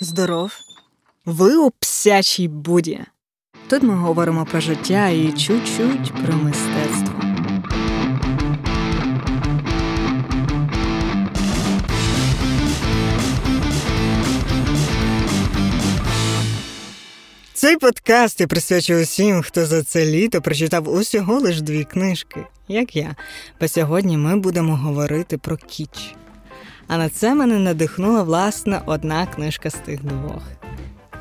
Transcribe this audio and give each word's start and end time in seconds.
Здоров, 0.00 0.52
ви 1.24 1.56
у 1.56 1.70
псячій 1.70 2.48
буді. 2.48 3.00
Тут 3.68 3.82
ми 3.82 3.94
говоримо 3.94 4.44
про 4.44 4.60
життя 4.60 5.08
і 5.08 5.32
чуть-чуть 5.32 6.12
про 6.24 6.36
мистецтво. 6.36 7.20
Цей 17.52 17.76
подкаст 17.76 18.40
я 18.40 18.46
присвячую 18.46 19.02
усім, 19.02 19.42
хто 19.42 19.66
за 19.66 19.82
це 19.82 20.06
літо 20.06 20.42
прочитав 20.42 20.88
усього 20.88 21.40
лиш 21.40 21.60
дві 21.60 21.84
книжки, 21.84 22.46
як 22.68 22.96
я. 22.96 23.16
Бо 23.60 23.68
сьогодні 23.68 24.16
ми 24.16 24.36
будемо 24.36 24.76
говорити 24.76 25.38
про 25.38 25.56
кіч. 25.56 26.14
А 26.88 26.98
на 26.98 27.08
це 27.08 27.34
мене 27.34 27.58
надихнула 27.58 28.22
власне 28.22 28.80
одна 28.86 29.26
книжка 29.26 29.70
з 29.70 29.74
тих 29.74 30.04
двох. 30.04 30.42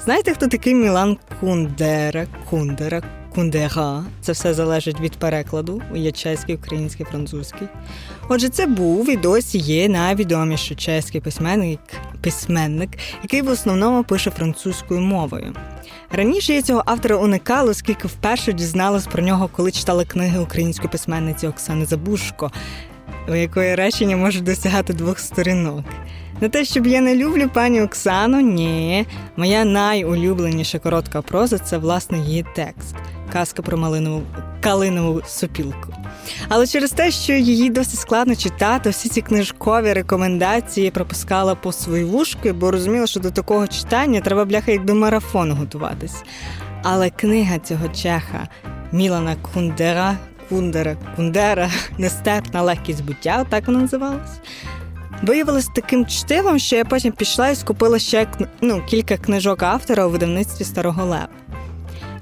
Знаєте, 0.05 0.33
хто 0.33 0.47
такий 0.47 0.75
Мілан 0.75 1.17
Кундера, 1.39 2.27
Кундера, 2.49 3.01
Кундера? 3.35 4.03
Це 4.21 4.31
все 4.31 4.53
залежить 4.53 5.01
від 5.01 5.11
перекладу. 5.11 5.81
Є 5.95 6.11
чеський, 6.11 6.55
український, 6.55 7.05
французький. 7.05 7.67
Отже, 8.29 8.49
це 8.49 8.65
був 8.65 9.09
і 9.09 9.17
досі 9.17 9.57
є 9.57 9.89
найвідоміший 9.89 10.77
чеський 10.77 11.21
письменник, 11.21 11.79
письменник, 12.21 12.89
який 13.23 13.41
в 13.41 13.49
основному 13.49 14.03
пише 14.03 14.31
французькою 14.31 15.01
мовою. 15.01 15.53
Раніше 16.11 16.53
я 16.53 16.61
цього 16.61 16.83
автора 16.85 17.15
уникала, 17.15 17.71
оскільки 17.71 18.07
вперше 18.07 18.53
дізналась 18.53 19.07
про 19.07 19.23
нього, 19.23 19.49
коли 19.55 19.71
читала 19.71 20.05
книги 20.05 20.39
української 20.39 20.89
письменниці 20.89 21.47
Оксани 21.47 21.85
Забушко, 21.85 22.51
у 23.27 23.35
якої 23.35 23.75
речення 23.75 24.17
можуть 24.17 24.43
досягати 24.43 24.93
двох 24.93 25.19
сторінок. 25.19 25.85
Не 26.41 26.49
те, 26.49 26.65
щоб 26.65 26.87
я 26.87 27.01
не 27.01 27.15
люблю 27.15 27.49
пані 27.53 27.81
Оксану, 27.81 28.41
ні. 28.41 29.05
Моя 29.37 29.65
найулюбленіша 29.65 30.79
коротка 30.79 31.21
проза 31.21 31.57
це 31.57 31.77
власне 31.77 32.17
її 32.17 32.45
текст 32.55 32.95
казка 33.33 33.61
про 33.61 33.77
малинову 33.77 34.23
калинову 34.61 35.21
сопілку. 35.25 35.93
Але 36.49 36.67
через 36.67 36.91
те, 36.91 37.11
що 37.11 37.33
її 37.33 37.69
досить 37.69 37.99
складно 37.99 38.35
читати, 38.35 38.89
всі 38.89 39.09
ці 39.09 39.21
книжкові 39.21 39.93
рекомендації 39.93 40.91
пропускала 40.91 41.55
по 41.55 41.71
свої 41.71 42.03
вушки, 42.03 42.53
бо 42.53 42.71
розуміла, 42.71 43.07
що 43.07 43.19
до 43.19 43.31
такого 43.31 43.67
читання 43.67 44.21
треба 44.21 44.45
бляха 44.45 44.71
як 44.71 44.85
до 44.85 44.95
марафону 44.95 45.55
готуватись. 45.55 46.23
Але 46.83 47.09
книга 47.09 47.59
цього 47.59 47.87
чеха 47.87 48.47
Мілана 48.91 49.35
Кундера, 49.53 50.17
Кундера, 50.49 50.97
Кундера, 51.15 51.69
Нестерпна 51.97 52.61
легкість 52.61 53.03
буття, 53.03 53.45
так 53.49 53.67
вона 53.67 53.79
називалась. 53.79 54.39
Виявилось 55.23 55.69
таким 55.75 56.05
чтивом, 56.05 56.59
що 56.59 56.75
я 56.75 56.85
потім 56.85 57.11
пішла 57.11 57.49
і 57.49 57.55
скупила 57.55 57.99
ще 57.99 58.27
ну, 58.61 58.81
кілька 58.87 59.17
книжок 59.17 59.63
автора 59.63 60.05
у 60.05 60.09
видавництві 60.09 60.65
Старого 60.65 61.05
Лева. 61.05 61.27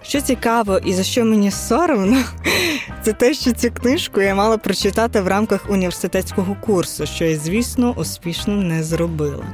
Що 0.02 0.22
цікаво 0.22 0.78
і 0.78 0.94
за 0.94 1.04
що 1.04 1.26
мені 1.26 1.52
соромно, 1.52 2.24
це 3.04 3.14
те, 3.14 3.34
що 3.34 3.52
цю 3.52 3.72
книжку 3.72 4.22
я 4.22 4.36
мала 4.36 4.58
прочитати 4.58 5.22
в 5.22 5.28
рамках 5.28 5.70
університетського 5.70 6.56
курсу, 6.62 7.06
що 7.06 7.26
я, 7.26 7.38
звісно, 7.38 7.94
успішно 7.98 8.54
не 8.54 8.84
зробила. 8.84 9.46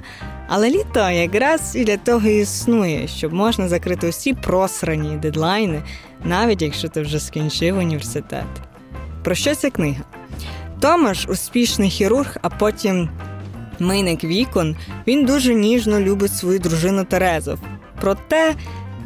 Але 0.47 0.69
літо 0.69 1.09
якраз 1.09 1.75
і 1.75 1.83
для 1.83 1.97
того 1.97 2.27
і 2.27 2.41
існує, 2.41 3.07
щоб 3.07 3.33
можна 3.33 3.67
закрити 3.67 4.09
усі 4.09 4.33
просрані 4.33 5.17
дедлайни, 5.17 5.81
навіть 6.23 6.61
якщо 6.61 6.89
ти 6.89 7.01
вже 7.01 7.19
скінчив 7.19 7.77
університет. 7.77 8.45
Про 9.23 9.35
що 9.35 9.55
ця 9.55 9.69
книга? 9.69 10.03
Томаш 10.79 11.27
успішний 11.29 11.89
хірург, 11.89 12.37
а 12.41 12.49
потім 12.49 13.09
мийник 13.79 14.23
вікон, 14.23 14.75
він 15.07 15.25
дуже 15.25 15.53
ніжно 15.53 15.99
любить 15.99 16.33
свою 16.33 16.59
дружину 16.59 17.03
Терезу. 17.03 17.59
Проте 18.01 18.55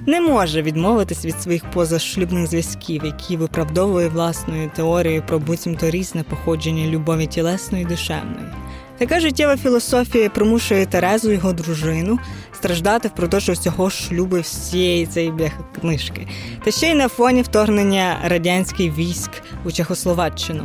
не 0.07 0.21
може 0.21 0.61
відмовитись 0.61 1.25
від 1.25 1.41
своїх 1.41 1.71
позашлюбних 1.71 2.47
зв'язків, 2.47 3.05
які 3.05 3.37
виправдовує 3.37 4.07
власною 4.07 4.71
теорією 4.75 5.23
про 5.27 5.39
буцімто 5.39 5.89
різне 5.89 6.23
походження 6.23 6.87
любові 6.87 7.27
тілесної 7.27 7.83
і 7.83 7.87
душевної. 7.87 8.45
Така 8.97 9.19
життєва 9.19 9.57
філософія 9.57 10.29
примушує 10.29 10.85
Терезу, 10.85 11.31
його 11.31 11.53
дружину, 11.53 12.19
страждати 12.53 13.07
впродовж 13.07 13.49
усього 13.49 13.89
шлюби 13.89 14.39
всієї 14.39 15.05
цієї 15.05 15.51
книжки, 15.81 16.27
та 16.63 16.71
ще 16.71 16.91
й 16.91 16.95
на 16.95 17.07
фоні 17.07 17.41
вторгнення 17.41 18.19
радянських 18.25 18.97
військ 18.97 19.31
у 19.65 19.71
Чехословаччину. 19.71 20.63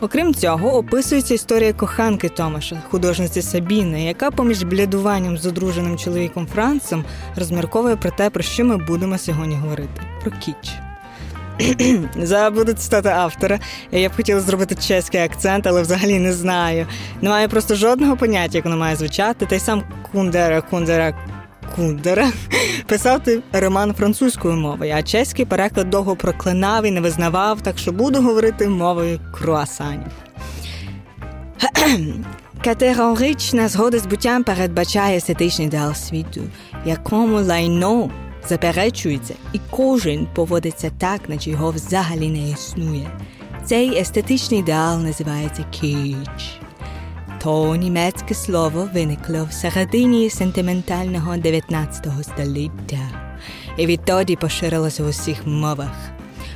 Окрім 0.00 0.34
цього, 0.34 0.76
описується 0.76 1.34
історія 1.34 1.72
коханки 1.72 2.28
Томаша, 2.28 2.82
художниці 2.90 3.42
Сабіни, 3.42 4.04
яка 4.04 4.30
поміж 4.30 4.62
блядуванням 4.62 5.38
з 5.38 5.46
одруженим 5.46 5.98
чоловіком 5.98 6.46
Францем 6.54 7.04
розмірковує 7.36 7.96
про 7.96 8.10
те, 8.10 8.30
про 8.30 8.42
що 8.42 8.64
ми 8.64 8.76
будемо 8.76 9.18
сьогодні 9.18 9.54
говорити: 9.54 10.02
про 10.22 10.30
кіч. 10.30 10.72
Забуду 12.16 12.72
цитати 12.72 13.08
автора. 13.08 13.58
Я 13.92 14.08
б 14.08 14.16
хотіла 14.16 14.40
зробити 14.40 14.74
чеський 14.74 15.20
акцент, 15.20 15.66
але 15.66 15.82
взагалі 15.82 16.18
не 16.18 16.32
знаю. 16.32 16.86
Немає 17.22 17.48
просто 17.48 17.74
жодного 17.74 18.16
поняття, 18.16 18.58
як 18.58 18.64
воно 18.64 18.76
має 18.76 18.96
звучати. 18.96 19.46
Та 19.46 19.56
й 19.56 19.60
сам 19.60 19.82
Кундера, 20.12 20.60
Кундера, 20.60 21.14
Кундера 21.76 22.32
писав 22.86 23.20
ти 23.20 23.42
роман 23.52 23.94
французькою 23.94 24.56
мовою, 24.56 24.94
а 24.96 25.02
чеський 25.02 25.44
переклад 25.44 25.90
довго 25.90 26.16
проклинав 26.16 26.84
і 26.84 26.90
не 26.90 27.00
визнавав, 27.00 27.60
так 27.60 27.78
що 27.78 27.92
буду 27.92 28.22
говорити 28.22 28.68
мовою 28.68 29.20
круасанів. 29.32 30.12
Категорична 32.64 33.68
згода 33.68 33.98
з 33.98 34.06
буттям 34.06 34.44
передбачає 34.44 35.16
естетичний 35.16 35.66
ідеал 35.66 35.94
світу, 35.94 36.40
якому 36.84 37.40
лайно 37.40 38.10
заперечується, 38.48 39.34
і 39.52 39.60
кожен 39.70 40.26
поводиться 40.34 40.90
так, 40.98 41.28
наче 41.28 41.50
його 41.50 41.70
взагалі 41.70 42.28
не 42.28 42.50
існує. 42.50 43.10
Цей 43.64 43.98
естетичний 43.98 44.60
ідеал 44.60 45.00
називається 45.00 45.64
кіч. 45.70 46.60
То 47.42 47.76
німецьке 47.76 48.34
слово 48.34 48.88
виникло 48.94 49.44
в 49.50 49.52
середині 49.52 50.30
сентиментального 50.30 51.36
19 51.36 52.06
століття 52.22 53.32
і 53.76 53.86
відтоді 53.86 54.36
поширилося 54.36 55.04
в 55.04 55.08
усіх 55.08 55.46
мовах. 55.46 56.12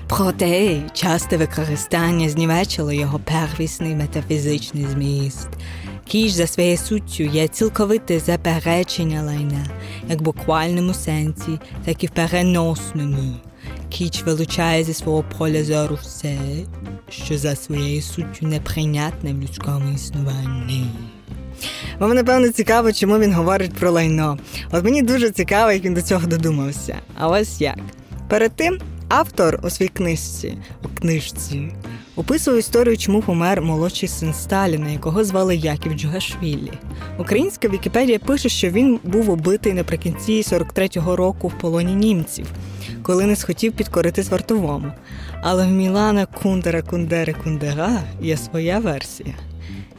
Проте 0.08 0.82
часте 0.92 1.36
використання 1.36 2.28
знівечило 2.28 2.92
його 2.92 3.18
первісний 3.18 3.94
метафізичний 3.94 4.84
зміст. 4.84 5.48
Кіш 6.08 6.32
за 6.32 6.46
своєю 6.46 6.76
суттю 6.76 7.22
є 7.22 7.48
цілковите 7.48 8.18
заперечення 8.18 9.22
лайна, 9.22 9.66
як 10.08 10.20
в 10.20 10.22
буквальному 10.22 10.94
сенсі, 10.94 11.58
так 11.84 12.04
і 12.04 12.06
в 12.06 12.10
переносному. 12.10 13.36
Кіч 13.88 14.22
вилучає 14.22 14.84
зі 14.84 14.94
свого 14.94 15.24
поля 15.38 15.64
зору 15.64 15.98
все, 16.02 16.36
що 17.10 17.38
за 17.38 17.56
своєю 17.56 18.02
суттю 18.02 18.46
неприйнятне 18.46 19.32
в 19.32 19.38
людському 19.42 19.94
існуванні. 19.94 20.86
Вам, 21.98 22.14
напевно, 22.14 22.48
цікаво, 22.48 22.92
чому 22.92 23.18
він 23.18 23.32
говорить 23.32 23.74
про 23.74 23.90
лайно. 23.90 24.38
От 24.72 24.84
мені 24.84 25.02
дуже 25.02 25.30
цікаво, 25.30 25.72
як 25.72 25.84
він 25.84 25.94
до 25.94 26.02
цього 26.02 26.26
додумався. 26.26 26.96
А 27.18 27.28
ось 27.28 27.60
як. 27.60 27.78
Перед 28.28 28.52
тим 28.56 28.78
автор 29.08 29.60
у 29.64 29.70
своїй 29.70 29.88
книжці, 29.88 30.58
у 30.84 30.88
книжці 31.00 31.72
описував 32.16 32.59
історію, 32.59 32.97
чому 32.97 33.22
помер 33.22 33.62
молодший 33.62 34.09
син 34.09 34.34
Сталіна, 34.34 34.91
якого 34.91 35.25
звали 35.25 35.56
Яків 35.56 35.93
Джугашвілі. 35.93 36.72
Українська 37.19 37.69
Вікіпедія 37.69 38.19
пише, 38.19 38.49
що 38.49 38.71
він 38.71 39.00
був 39.04 39.31
убитий 39.31 39.72
наприкінці 39.72 40.43
43-го 40.43 41.16
року 41.16 41.49
в 41.49 41.59
полоні 41.59 41.94
німців, 41.94 42.47
коли 43.03 43.27
не 43.27 43.37
схотів 43.37 43.72
підкоритись 43.72 44.31
вартовому. 44.31 44.93
Але 45.43 45.66
в 45.66 45.71
Мілана 45.71 46.27
Кундера 46.27 46.82
Кундери 46.82 47.34
Кундера 47.44 48.03
є 48.21 48.37
своя 48.37 48.78
версія. 48.78 49.34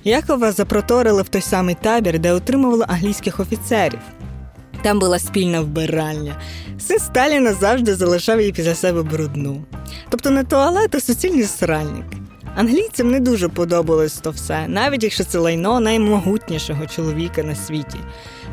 Якова 0.04 0.52
запроторили 0.52 1.22
в 1.22 1.30
той 1.30 1.42
самий 1.42 1.76
табір, 1.76 2.20
де 2.20 2.32
отримували 2.32 2.86
англійських 2.88 3.40
офіцерів. 3.40 4.00
Там 4.82 5.00
була 5.00 5.20
спільна 5.20 5.62
вбиральня. 5.62 6.36
Син 6.80 7.00
Сталіна 7.00 7.54
завжди 7.54 7.96
залишав 7.96 8.40
її 8.40 8.52
після 8.52 8.76
себе 8.76 9.04
брудну. 9.04 9.64
Тобто 10.10 10.30
не 10.30 10.44
туалет, 10.44 10.96
а 10.96 11.00
суцільний 11.00 11.44
сральник. 11.44 12.06
Англійцям 12.56 13.12
не 13.12 13.20
дуже 13.20 13.50
подобалось 13.50 14.18
то 14.18 14.32
все, 14.32 14.68
навіть 14.68 15.04
якщо 15.04 15.24
це 15.24 15.40
лайно 15.40 15.80
наймогутнішого 15.80 16.86
чоловіка 16.86 17.44
на 17.44 17.56
світі. 17.56 17.98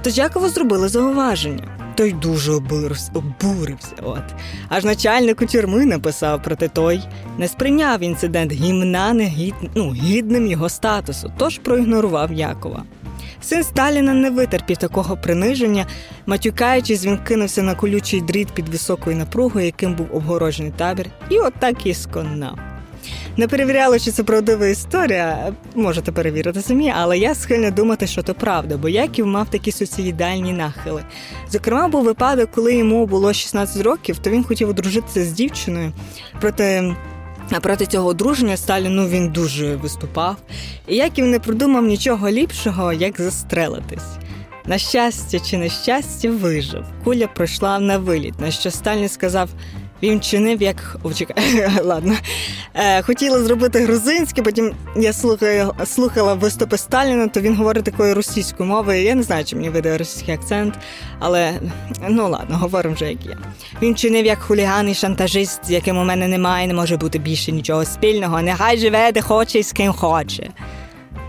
Тож 0.03 0.19
Якова 0.19 0.49
зробили 0.49 0.89
зауваження. 0.89 1.69
Той 1.95 2.13
дуже 2.13 2.53
обурився. 2.53 3.93
От. 4.03 4.23
Аж 4.69 4.85
начальнику 4.85 5.47
тюрми 5.47 5.87
написав, 5.87 6.41
проте 6.45 6.69
той 6.69 7.03
не 7.39 7.49
сприйняв 7.49 8.03
інцидент 8.03 8.53
гімна 8.53 9.13
негід... 9.13 9.55
ну, 9.75 9.93
гідним 9.93 10.47
його 10.47 10.69
статусу, 10.69 11.33
тож 11.37 11.59
проігнорував 11.59 12.33
Якова. 12.33 12.83
Син 13.45 13.65
Сталіна 13.65 14.15
не 14.15 14.31
витерпів 14.31 14.77
такого 14.77 15.17
приниження, 15.17 15.87
матюкаючись, 16.27 17.05
він 17.05 17.19
кинувся 17.19 17.63
на 17.63 17.75
колючий 17.75 18.21
дріт 18.21 18.49
під 18.55 18.69
високою 18.69 19.17
напругою, 19.17 19.67
яким 19.67 19.95
був 19.95 20.07
обгороджений 20.13 20.73
табір, 20.77 21.07
і 21.31 21.39
отак 21.39 21.87
і 21.87 21.95
сконав. 21.95 22.59
Не 23.37 23.49
перевіряла, 23.49 23.99
чи 23.99 24.11
це 24.11 24.23
правдива 24.23 24.67
історія, 24.67 25.53
можете 25.75 26.13
перевірити 26.13 26.63
самі, 26.63 26.93
але 26.97 27.19
я 27.19 27.35
схильна 27.35 27.71
думати, 27.71 28.07
що 28.07 28.23
то 28.23 28.35
правда, 28.35 28.77
бо 28.77 28.89
Яків 28.89 29.27
мав 29.27 29.51
такі 29.51 29.73
суїцидальні 29.73 30.53
нахили. 30.53 31.03
Зокрема, 31.51 31.89
був 31.89 32.05
випадок, 32.05 32.51
коли 32.55 32.75
йому 32.75 33.07
було 33.07 33.33
16 33.33 33.83
років, 33.83 34.19
то 34.19 34.31
він 34.31 34.45
хотів 34.45 34.69
одружитися 34.69 35.25
з 35.25 35.33
дівчиною. 35.33 35.93
Проте 36.41 36.95
а 37.51 37.61
проти 37.61 37.87
цього 37.87 38.09
одруження 38.09 38.57
Сталіну 38.57 39.09
він 39.09 39.29
дуже 39.29 39.77
виступав, 39.77 40.37
і 40.89 40.97
Яків 40.97 41.27
не 41.27 41.39
придумав 41.39 41.85
нічого 41.87 42.31
ліпшого, 42.31 42.93
як 42.93 43.21
застрелитись. 43.21 44.17
На 44.67 44.79
щастя 44.79 45.41
чи 45.41 45.59
нещастя, 45.59 46.31
вижив. 46.31 46.85
Куля 47.05 47.27
пройшла 47.27 47.79
на 47.79 47.99
виліт, 47.99 48.41
на 48.41 48.51
що 48.51 48.71
Сталін 48.71 49.09
сказав: 49.09 49.49
він 50.05 50.21
чинив 50.21 50.63
як 50.63 50.97
О, 51.03 51.13
чекай, 51.13 51.69
ладно. 51.85 52.15
Е, 52.75 53.03
Хотіла 53.03 53.43
зробити 53.43 53.79
грузинське, 53.79 54.43
потім 54.43 54.73
я 54.97 55.13
слухаю, 55.13 55.73
слухала 55.85 56.35
виступи 56.35 56.79
Сталіна, 56.79 57.29
то 57.29 57.41
він 57.41 57.57
говорить 57.57 57.85
такою 57.85 58.15
російською 58.15 58.69
мовою. 58.69 59.03
Я 59.03 59.15
не 59.15 59.23
знаю, 59.23 59.45
чи 59.45 59.57
мені 59.57 59.69
видає 59.69 59.99
російський 59.99 60.35
акцент, 60.35 60.75
але 61.19 61.53
ну 62.09 62.29
ладно, 62.29 62.57
говоримо 62.57 62.95
вже 62.95 63.05
як 63.11 63.27
є. 63.27 63.37
Він 63.83 63.95
чинив 63.95 64.27
як 64.27 64.39
хуліган 64.39 64.89
і 64.89 64.95
шантажист, 64.95 65.61
з 65.65 65.71
яким 65.71 65.99
у 65.99 66.05
мене 66.05 66.29
немає, 66.29 66.67
не 66.67 66.75
може 66.75 66.97
бути 66.97 67.19
більше 67.19 67.53
нічого 67.53 67.85
спільного. 67.85 68.43
Нехай 68.43 68.79
живе, 68.79 69.13
де 69.13 69.21
хоче 69.21 69.59
і 69.59 69.63
з 69.63 69.73
ким 69.73 69.93
хоче. 69.93 70.51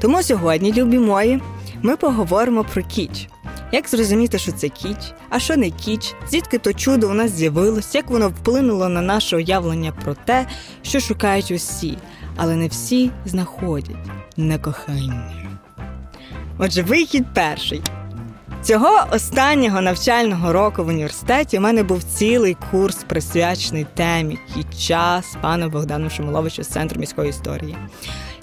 Тому 0.02 0.24
сьогодні, 0.24 0.74
любі 0.74 1.00
мої, 1.00 1.42
ми 1.86 1.98
поговоримо 1.98 2.64
про 2.64 2.84
кіч. 2.84 3.28
Як 3.72 3.90
зрозуміти, 3.90 4.40
що 4.40 4.52
це 4.52 4.70
кіч, 4.70 4.98
а 5.30 5.40
що 5.40 5.58
не 5.58 5.70
кіч, 5.70 6.16
звідки 6.30 6.58
то 6.58 6.74
чудо 6.74 7.10
у 7.10 7.14
нас 7.14 7.32
з'явилось, 7.32 7.96
як 7.96 8.10
воно 8.10 8.30
вплинуло 8.30 8.90
на 8.90 9.02
наше 9.02 9.36
уявлення 9.36 9.92
про 10.04 10.14
те, 10.14 10.48
що 10.82 11.00
шукають 11.00 11.52
усі, 11.52 11.98
але 12.36 12.56
не 12.56 12.68
всі 12.68 13.12
знаходять 13.26 13.96
на 14.38 14.58
кохання. 14.58 15.32
Отже, 16.58 16.82
вихід 16.82 17.26
перший. 17.34 17.82
Цього 18.64 19.06
останнього 19.12 19.82
навчального 19.82 20.54
року 20.54 20.84
в 20.84 20.88
університеті 20.88 21.58
у 21.58 21.62
мене 21.62 21.84
був 21.84 22.04
цілий 22.04 22.58
курс 22.72 22.96
присвячений 23.08 23.86
темі 23.96 24.40
кіча 24.54 25.22
з 25.32 25.36
паном 25.42 25.72
Богданом 25.72 26.10
Шумоловичем 26.10 26.64
з 26.64 26.68
центру 26.68 27.00
міської 27.00 27.30
історії. 27.30 27.78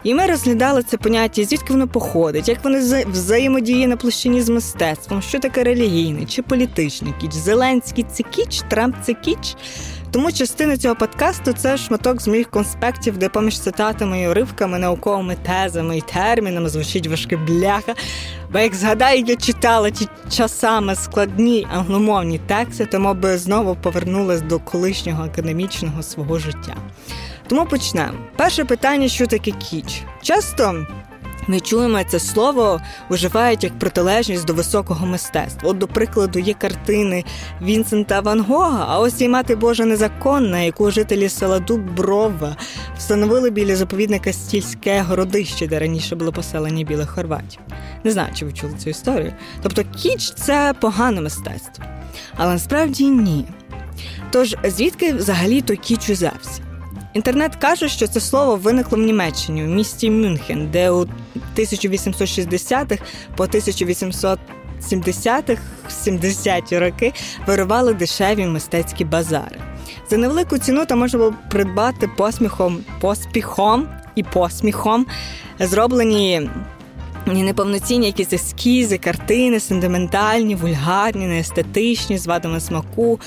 І 0.04 0.14
ми 0.14 0.26
розглядали 0.26 0.82
це 0.82 0.96
поняття, 0.96 1.44
звідки 1.44 1.72
воно 1.72 1.88
походить, 1.88 2.48
як 2.48 2.64
воно 2.64 2.78
взаємодіє 3.06 3.88
на 3.88 3.96
площині 3.96 4.42
з 4.42 4.48
мистецтвом, 4.48 5.22
що 5.22 5.38
таке 5.38 5.64
релігійний 5.64 6.26
чи 6.26 6.42
політичний 6.42 7.14
кіч, 7.20 7.32
Зеленський 7.32 8.04
це 8.12 8.22
кіч, 8.22 8.62
Трамп 8.70 8.96
це 9.02 9.14
кіч. 9.14 9.56
Тому 10.10 10.32
частина 10.32 10.76
цього 10.76 10.94
подкасту 10.94 11.52
це 11.52 11.76
шматок 11.76 12.22
з 12.22 12.28
моїх 12.28 12.50
конспектів, 12.50 13.18
де 13.18 13.28
поміж 13.28 13.60
цитатами 13.60 14.20
і 14.20 14.28
уривками, 14.28 14.78
науковими 14.78 15.36
тезами 15.42 15.98
і 15.98 16.00
термінами 16.00 16.68
звучить 16.68 17.06
важке 17.06 17.36
бляха. 17.36 17.94
Бо 18.52 18.58
як 18.58 18.74
згадаю, 18.74 19.24
я 19.26 19.36
читала 19.36 19.90
ті 19.90 20.08
часами 20.30 20.94
складні 20.94 21.66
англомовні 21.74 22.38
тексти, 22.38 22.86
тому 22.86 23.14
би 23.14 23.38
знову 23.38 23.76
повернулася 23.82 24.44
до 24.44 24.58
колишнього 24.58 25.24
академічного 25.24 26.02
свого 26.02 26.38
життя. 26.38 26.76
Тому 27.48 27.66
почнемо. 27.66 28.18
Перше 28.36 28.64
питання, 28.64 29.08
що 29.08 29.26
таке 29.26 29.50
кіч? 29.50 30.02
Часто. 30.22 30.86
Ми 31.46 31.60
чуємо 31.60 32.04
це 32.04 32.20
слово 32.20 32.80
вживають 33.10 33.64
як 33.64 33.78
протилежність 33.78 34.44
до 34.44 34.54
високого 34.54 35.06
мистецтва. 35.06 35.70
От, 35.70 35.78
до 35.78 35.88
прикладу, 35.88 36.38
є 36.38 36.54
картини 36.54 37.24
Вінсента 37.62 38.20
Ван 38.20 38.40
Гога, 38.40 38.86
а 38.88 38.98
ось 38.98 39.20
і 39.20 39.28
мати 39.28 39.56
Божа 39.56 39.84
незаконна, 39.84 40.60
яку 40.60 40.90
жителі 40.90 41.28
села 41.28 41.58
Дуброва 41.58 42.56
встановили 42.98 43.50
біля 43.50 43.76
заповідника 43.76 44.32
Стільське 44.32 45.00
городище, 45.00 45.66
де 45.66 45.78
раніше 45.78 46.16
були 46.16 46.32
поселені 46.32 46.84
білих 46.84 47.10
хорватів. 47.10 47.60
Не 48.04 48.10
знаю, 48.10 48.34
чи 48.34 48.44
ви 48.44 48.52
чули 48.52 48.74
цю 48.78 48.90
історію. 48.90 49.32
Тобто 49.62 49.84
кіч 49.84 50.32
це 50.34 50.74
погане 50.80 51.20
мистецтво. 51.20 51.84
Але 52.36 52.52
насправді 52.52 53.04
ні. 53.04 53.44
Тож 54.30 54.56
звідки 54.64 55.12
взагалі 55.12 55.60
той 55.60 55.76
кіч 55.76 56.10
узявся? 56.10 56.71
Інтернет 57.12 57.56
каже, 57.56 57.88
що 57.88 58.06
це 58.06 58.20
слово 58.20 58.56
виникло 58.56 58.98
в 58.98 59.00
Німеччині 59.00 59.64
у 59.64 59.66
місті 59.66 60.10
Мюнхен, 60.10 60.70
де 60.70 60.90
у 60.90 61.06
1860-х 61.56 63.02
по 63.36 63.44
1870-х 63.44 65.62
70-ті 66.06 66.78
роки 66.78 67.12
вирували 67.46 67.94
дешеві 67.94 68.46
мистецькі 68.46 69.04
базари. 69.04 69.60
За 70.10 70.16
невелику 70.16 70.58
ціну 70.58 70.86
там 70.86 70.98
можна 70.98 71.18
було 71.18 71.34
придбати 71.50 72.10
посміхом, 72.16 72.84
поспіхом 73.00 73.88
і 74.14 74.22
посміхом 74.22 75.06
зроблені 75.60 76.50
неповноцінні 77.26 78.06
якісь 78.06 78.32
ескізи, 78.32 78.98
картини, 78.98 79.60
сентиментальні, 79.60 80.54
вульгарні, 80.54 81.26
неестетичні, 81.26 82.18
з 82.18 82.26
вадами 82.26 82.60
смаку. 82.60 83.20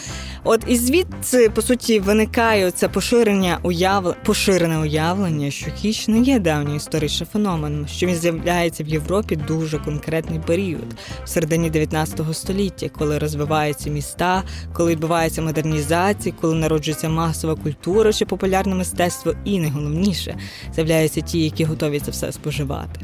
От 0.44 0.64
і 0.68 0.78
звідси, 0.78 1.50
по 1.50 1.62
суті, 1.62 2.00
виникає 2.00 2.72
це 2.72 2.88
поширення 2.88 3.60
уявлення, 3.64 4.16
поширене 4.26 4.80
уявлення, 4.80 5.52
що 5.52 5.72
кіч 5.72 6.08
не 6.08 6.20
є 6.20 6.40
давній 6.40 6.76
історичний 6.76 7.30
феномен, 7.34 7.88
що 7.88 8.08
він 8.08 8.16
з'являється 8.16 8.84
в 8.84 8.88
Європі 8.88 9.36
дуже 9.36 9.78
конкретний 9.78 10.40
період 10.40 10.96
в 11.24 11.30
середині 11.30 11.70
19 11.70 12.22
століття, 12.34 12.90
коли 12.98 13.20
розвиваються 13.20 13.90
міста, 13.90 14.44
коли 14.74 14.92
відбувається 14.92 15.42
модернізація, 15.42 16.36
коли 16.42 16.56
народжується 16.56 17.10
масова 17.10 17.56
культура 17.56 18.14
чи 18.14 18.26
популярне 18.26 18.76
мистецтво, 18.76 19.34
і 19.46 19.60
найголовніше 19.60 20.38
з'являються 20.76 21.22
ті, 21.22 21.44
які 21.44 21.64
готові 21.64 22.00
це 22.00 22.12
все 22.12 22.32
споживати. 22.32 23.00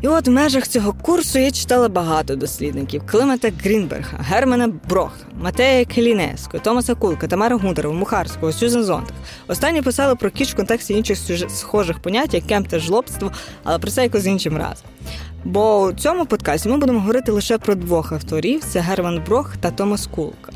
І 0.00 0.08
от 0.08 0.28
в 0.28 0.30
межах 0.30 0.68
цього 0.68 0.92
курсу 0.92 1.38
я 1.38 1.50
читала 1.50 1.88
багато 1.88 2.36
дослідників: 2.36 3.02
Климата 3.06 3.50
Грінберга, 3.62 4.18
Германа 4.18 4.68
Броха, 4.88 5.26
Матея 5.40 5.84
Келінеско, 5.84 6.58
Томаса 6.58 6.94
Кулка, 6.94 7.28
Тамара 7.28 7.56
Гундарова, 7.56 7.94
Мухарського, 7.94 8.52
Сюзен 8.52 8.84
Зонтак. 8.84 9.14
Останні 9.48 9.82
писали 9.82 10.14
про 10.14 10.30
кіч 10.30 10.52
в 10.52 10.56
контексті 10.56 10.94
інших 10.94 11.18
схожих 11.48 11.98
понять, 11.98 12.34
як 12.34 12.46
кемп 12.46 12.68
та 12.68 12.78
жлобство, 12.78 13.32
але 13.64 13.78
про 13.78 13.90
це 13.90 14.02
якось 14.02 14.26
іншим 14.26 14.56
разом. 14.56 14.88
Бо 15.44 15.82
у 15.82 15.92
цьому 15.92 16.26
подкасті 16.26 16.68
ми 16.68 16.78
будемо 16.78 17.00
говорити 17.00 17.32
лише 17.32 17.58
про 17.58 17.74
двох 17.74 18.12
авторів: 18.12 18.64
це 18.64 18.80
Герман 18.80 19.22
Брох 19.26 19.56
та 19.56 19.70
Томас 19.70 20.06
Кулка. 20.06 20.52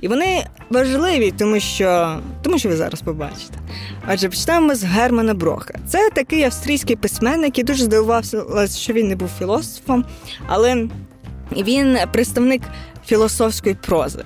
І 0.00 0.08
вони 0.08 0.46
важливі, 0.70 1.32
тому 1.38 1.60
що 1.60 2.18
тому 2.42 2.58
що 2.58 2.68
ви 2.68 2.76
зараз 2.76 3.00
побачите. 3.00 3.58
Адже 4.06 4.28
почнемо 4.28 4.74
з 4.74 4.84
Германа 4.84 5.34
Броха. 5.34 5.74
Це 5.86 6.10
такий 6.10 6.44
австрійський 6.44 6.96
письменник, 6.96 7.44
який 7.44 7.64
дуже 7.64 7.84
здивувався, 7.84 8.66
що 8.66 8.92
він 8.92 9.08
не 9.08 9.16
був 9.16 9.30
філософом, 9.38 10.04
але 10.46 10.88
він 11.52 11.98
представник 12.12 12.62
філософської 13.06 13.74
прози. 13.74 14.24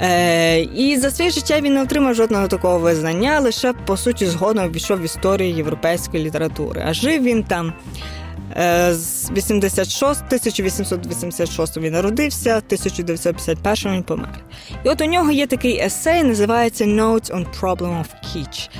Е, 0.00 0.60
І 0.60 0.96
за 0.96 1.10
своє 1.10 1.30
життя 1.30 1.60
він 1.60 1.74
не 1.74 1.82
отримав 1.82 2.14
жодного 2.14 2.48
такого 2.48 2.78
визнання, 2.78 3.40
лише 3.40 3.72
по 3.72 3.96
суті 3.96 4.26
згодом 4.26 4.72
війшов 4.72 5.00
в 5.00 5.04
історію 5.04 5.56
європейської 5.56 6.24
літератури. 6.24 6.84
А 6.86 6.94
жив 6.94 7.22
він 7.22 7.42
там 7.42 7.72
з 8.90 9.30
86, 9.30 10.02
1886 10.26 11.76
він 11.76 11.92
народився, 11.92 12.50
1951 12.56 13.92
він 13.92 14.02
помер. 14.02 14.44
І 14.84 14.88
от 14.88 15.00
у 15.00 15.04
нього 15.04 15.30
є 15.30 15.46
такий 15.46 15.78
есей, 15.78 16.22
називається 16.22 16.84
Notes 16.84 17.30
on 17.30 17.46
Problem 17.60 18.04
of 18.04 18.06
Kitsch. 18.24 18.70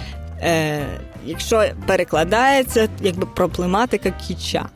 Е, 0.42 0.86
Якщо 1.26 1.64
перекладається, 1.86 2.88
якби 3.00 3.26
проблематика 3.26 4.10
кіча. 4.10 4.68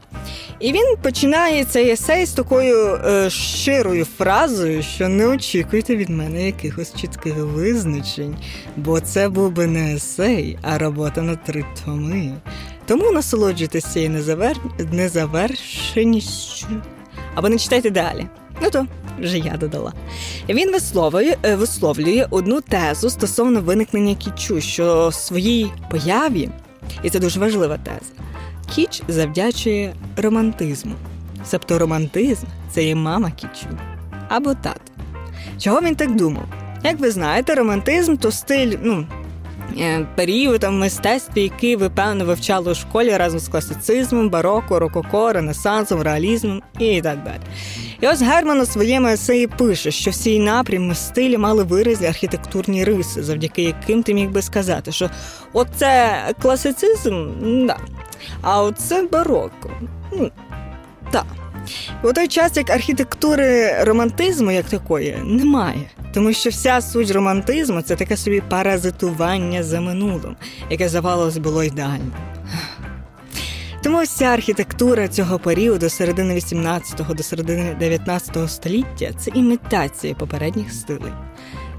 І 0.61 0.73
він 0.73 0.97
починає 1.03 1.65
цей 1.65 1.91
есей 1.91 2.27
з 2.27 2.33
такою 2.33 2.95
е, 2.95 3.31
щирою 3.31 4.05
фразою, 4.05 4.83
що 4.83 5.09
не 5.09 5.27
очікуйте 5.27 5.97
від 5.97 6.09
мене 6.09 6.47
якихось 6.47 6.95
чітких 6.95 7.35
визначень, 7.37 8.37
бо 8.77 9.01
це 9.01 9.29
був 9.29 9.51
би 9.51 9.67
не 9.67 9.95
есей, 9.95 10.59
а 10.63 10.79
робота 10.79 11.23
на 11.23 11.37
три 11.37 11.65
томи. 11.85 12.35
Тому 12.87 13.13
насолоджуйтесь 13.13 13.85
цією 13.85 14.11
незавер... 14.11 14.57
незавершеністю. 14.93 16.67
Або 17.35 17.49
не 17.49 17.59
читайте 17.59 17.91
далі. 17.91 18.27
Ну 18.63 18.71
то 18.71 18.87
вже 19.21 19.39
я 19.39 19.57
додала. 19.57 19.93
Він 20.49 20.73
висловлює, 20.73 21.37
е, 21.43 21.57
висловлює 21.57 22.27
одну 22.31 22.61
тезу 22.61 23.11
стосовно 23.11 23.61
виникнення 23.61 24.15
кічу, 24.15 24.61
що 24.61 25.13
своїй 25.13 25.73
появі, 25.91 26.49
і 27.03 27.11
це 27.11 27.19
дуже 27.19 27.41
важлива 27.41 27.79
теза, 27.79 28.13
кіч 28.75 29.03
завдячує 29.09 29.95
романтизму. 30.17 30.95
Себто 31.45 31.79
романтизм 31.79 32.47
це 32.71 32.85
є 32.85 32.95
мама 32.95 33.31
кічу 33.31 33.67
або 34.29 34.55
тато. 34.55 34.81
Чого 35.61 35.81
він 35.81 35.95
так 35.95 36.17
думав? 36.17 36.45
Як 36.85 36.99
ви 36.99 37.11
знаєте, 37.11 37.55
романтизм 37.55 38.17
то 38.17 38.31
стиль, 38.31 38.77
ну, 38.83 39.07
Е, 39.79 40.07
періодом 40.15 40.79
мистецтві, 40.79 41.43
який 41.43 41.77
ви 41.77 41.91
певно 41.91 42.25
вивчали 42.25 42.73
у 42.73 42.75
школі 42.75 43.17
разом 43.17 43.41
з 43.41 43.49
класицизмом, 43.49 44.31
бароко, 44.31 44.79
рококо, 44.79 45.33
ренесансом, 45.33 46.03
реалізмом 46.03 46.63
і 46.79 47.03
так 47.03 47.25
далі. 47.25 47.41
І 48.01 48.09
ось 48.09 48.23
Герман 48.23 48.61
у 48.61 48.67
своєму 48.67 49.09
есеї 49.09 49.47
пише, 49.47 49.91
що 49.91 50.11
всі 50.11 50.39
напрями 50.39 50.95
стилі 50.95 51.39
мали 51.39 51.65
виразні 51.65 52.07
архітектурні 52.07 52.85
риси, 52.85 53.23
завдяки 53.23 53.63
яким 53.63 54.03
ти 54.03 54.15
міг 54.15 54.31
би 54.31 54.43
сказати, 54.43 54.93
що 54.93 55.11
оце 55.53 56.23
класицизм, 56.43 57.29
да. 57.67 57.77
а 58.43 58.63
оце 58.63 59.09
бароко. 59.13 59.71
Так. 61.11 61.27
У 62.03 62.13
той 62.13 62.29
час 62.29 62.57
як 62.57 62.71
архітектури 62.71 63.83
романтизму, 63.85 64.51
як 64.51 64.67
такої, 64.67 65.17
немає. 65.25 65.91
Тому 66.15 66.33
що 66.33 66.51
вся 66.51 66.81
суть 66.81 67.11
романтизму 67.11 67.83
це 67.83 67.97
таке 67.97 68.17
собі 68.17 68.43
паразитування 68.51 69.63
за 69.63 69.81
минулим, 69.81 70.37
яке 70.71 70.89
завалось 70.89 71.39
було 71.39 71.65
ідеальним. 71.65 72.13
Тому 73.83 74.03
вся 74.03 74.25
архітектура 74.25 75.09
цього 75.09 75.39
періоду 75.39 75.89
середини 75.89 76.35
18-го 76.35 77.15
до 77.15 77.23
середини 77.23 77.77
19-го 77.81 78.49
століття 78.49 79.11
це 79.19 79.31
імітація 79.35 80.15
попередніх 80.15 80.73
стилей. 80.73 81.13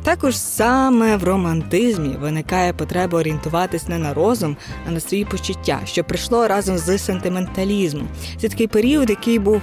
Також 0.07 0.37
саме 0.37 1.17
в 1.17 1.23
романтизмі 1.23 2.09
виникає 2.09 2.73
потреба 2.73 3.19
орієнтуватись 3.19 3.87
не 3.87 3.97
на 3.97 4.13
розум, 4.13 4.57
а 4.87 4.91
на 4.91 4.99
свої 4.99 5.25
почуття, 5.25 5.79
що 5.85 6.03
прийшло 6.03 6.47
разом 6.47 6.77
з 6.77 6.97
сентименталізмом. 6.97 8.07
Це 8.37 8.49
такий 8.49 8.67
період, 8.67 9.09
який 9.09 9.39
був. 9.39 9.61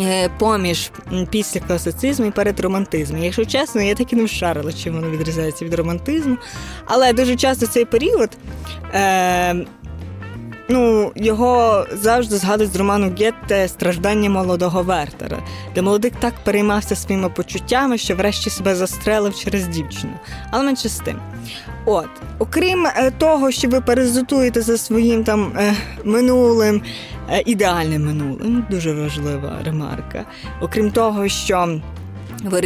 Е, 0.00 0.30
поміж 0.38 0.90
після 1.30 1.60
класицизму 1.60 2.26
і 2.26 2.30
перед 2.30 2.60
романтизмом. 2.60 3.24
Якщо 3.24 3.44
чесно, 3.44 3.82
я 3.82 3.94
так 3.94 4.12
і 4.12 4.16
не 4.16 4.24
вшарила, 4.24 4.72
чим 4.72 4.94
воно 4.94 5.10
відрізняється 5.10 5.64
від 5.64 5.74
романтизму. 5.74 6.36
Але 6.84 7.12
дуже 7.12 7.36
часто 7.36 7.66
цей 7.66 7.84
період 7.84 8.30
е, 8.94 9.66
Ну, 10.68 11.12
його 11.16 11.86
завжди 11.92 12.36
згадують 12.36 12.72
з 12.72 12.76
роману 12.76 13.12
Гетте 13.18 13.68
Страждання 13.68 14.30
молодого 14.30 14.82
Вертера, 14.82 15.38
де 15.74 15.82
молодик 15.82 16.12
так 16.20 16.34
переймався 16.44 16.96
своїми 16.96 17.28
почуттями, 17.28 17.98
що 17.98 18.16
врешті 18.16 18.50
себе 18.50 18.74
застрелив 18.74 19.34
через 19.34 19.68
дівчину. 19.68 20.12
Але 20.50 20.64
менше 20.64 20.88
з 20.88 20.98
тим. 20.98 21.20
От, 21.84 22.08
окрім 22.38 22.86
е, 22.86 23.10
того, 23.18 23.50
що 23.50 23.68
ви 23.68 23.80
перезутуєте 23.80 24.60
за 24.60 24.78
своїм 24.78 25.24
там 25.24 25.52
е, 25.58 25.74
минулим, 26.04 26.82
е, 27.30 27.42
ідеальним 27.46 28.06
минулим, 28.06 28.66
дуже 28.70 28.92
важлива 28.92 29.58
ремарка. 29.64 30.24
Окрім 30.60 30.90
того, 30.90 31.28
що. 31.28 31.80
Ви 32.44 32.58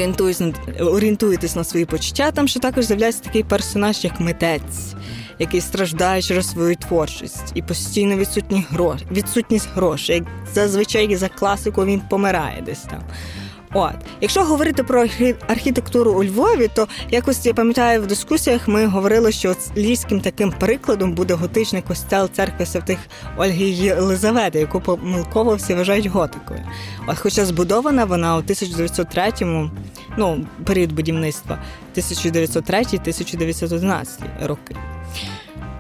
орієнтуєтесь 0.81 1.57
на 1.57 1.64
свої 1.64 1.85
почуття, 1.85 2.31
там 2.31 2.49
ще 2.49 2.61
також 2.61 2.85
з'являється 2.85 3.25
такий 3.25 3.43
персонаж, 3.43 4.05
як 4.05 4.21
митець 4.21 4.95
який 5.38 5.61
страждає 5.61 6.23
через 6.23 6.50
свою 6.50 6.76
творчість 6.76 7.52
і 7.54 7.62
постійно 7.62 8.16
відсутні 8.16 8.66
гроші, 8.71 9.07
відсутність 9.12 9.68
грошей. 9.75 10.23
Зазвичай 10.54 11.16
за 11.16 11.28
класику 11.28 11.85
він 11.85 12.00
помирає 12.00 12.62
десь 12.62 12.83
там. 12.83 13.02
От, 13.75 13.95
якщо 14.21 14.45
говорити 14.45 14.83
про 14.83 15.07
архітектуру 15.49 16.12
у 16.12 16.25
Львові, 16.25 16.71
то 16.75 16.88
якось 17.11 17.47
я 17.47 17.54
пам'ятаю 17.54 18.02
в 18.02 18.07
дискусіях 18.07 18.68
ми 18.68 18.87
говорили, 18.87 19.33
що 19.33 19.54
львівським 19.76 20.21
таким 20.21 20.50
прикладом 20.50 21.12
буде 21.12 21.35
готичний 21.35 21.83
костел 21.83 22.30
церкви 22.33 22.66
святих 22.66 22.99
Ольги 23.37 23.64
Єлизавети, 23.64 24.59
яку 24.59 24.80
помилково 24.80 25.54
всі 25.54 25.75
вважають 25.75 26.07
готикою. 26.07 26.61
От, 27.09 27.18
хоча 27.18 27.45
збудована 27.45 28.04
вона 28.04 28.37
у 28.37 28.40
1903-му, 28.40 29.71
ну 30.16 30.47
період 30.64 30.92
будівництва 30.92 31.59
1903-1911 32.00 34.07
роки. 34.43 34.76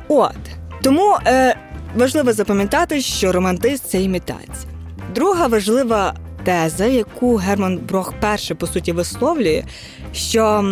От 0.08 0.36
тому 0.82 1.16
е, 1.26 1.56
важливо 1.96 2.32
запам'ятати, 2.32 3.00
що 3.00 3.32
романтизм 3.32 3.84
це 3.86 4.02
імітація. 4.02 4.72
Друга 5.14 5.46
важлива 5.46 6.14
теза, 6.44 6.86
яку 6.86 7.36
Герман 7.36 7.78
Брох 7.78 8.14
перше 8.20 8.54
по 8.54 8.66
суті 8.66 8.92
висловлює, 8.92 9.64
що 10.12 10.64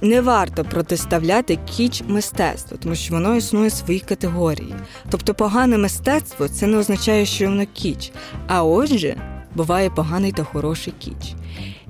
не 0.00 0.20
варто 0.20 0.64
протиставляти 0.64 1.58
кіч 1.76 2.02
мистецтву, 2.08 2.78
тому 2.82 2.94
що 2.94 3.14
воно 3.14 3.36
існує 3.36 3.68
в 3.68 3.72
свої 3.72 4.00
категорії. 4.00 4.74
Тобто, 5.10 5.34
погане 5.34 5.78
мистецтво 5.78 6.48
це 6.48 6.66
не 6.66 6.76
означає, 6.76 7.26
що 7.26 7.44
воно 7.44 7.66
кіч. 7.72 8.12
А 8.46 8.64
отже, 8.64 9.16
буває 9.54 9.90
поганий 9.90 10.32
та 10.32 10.44
хороший 10.44 10.92
кіч. 10.98 11.34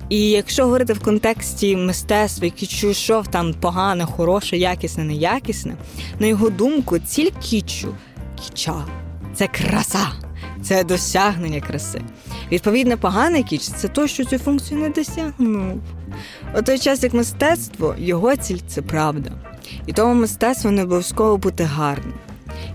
І 0.09 0.29
якщо 0.29 0.63
говорити 0.63 0.93
в 0.93 0.99
контексті 0.99 1.75
мистецтва, 1.75 2.49
кічу, 2.49 2.93
що 2.93 3.23
там 3.31 3.53
погане, 3.53 4.05
хороше, 4.05 4.57
якісне, 4.57 5.03
неякісне, 5.03 5.75
на 6.19 6.27
його 6.27 6.49
думку, 6.49 6.99
ціль 6.99 7.29
кічу 7.41 7.95
кіча 8.35 8.85
це 9.35 9.47
краса, 9.47 10.07
це 10.61 10.83
досягнення 10.83 11.61
краси. 11.61 12.01
Відповідно, 12.51 12.97
поганий 12.97 13.43
кіч 13.43 13.61
це 13.61 13.87
то, 13.87 14.07
що 14.07 14.25
цю 14.25 14.37
функцію 14.37 14.79
не 14.79 14.89
досягнув. 14.89 15.81
У 16.59 16.61
той 16.61 16.79
час, 16.79 17.03
як 17.03 17.13
мистецтво, 17.13 17.95
його 17.97 18.35
ціль 18.35 18.59
це 18.67 18.81
правда. 18.81 19.31
І 19.87 19.93
тому 19.93 20.13
мистецтво 20.13 20.71
не 20.71 20.83
обов'язково 20.83 21.37
бути 21.37 21.63
гарним. 21.63 22.13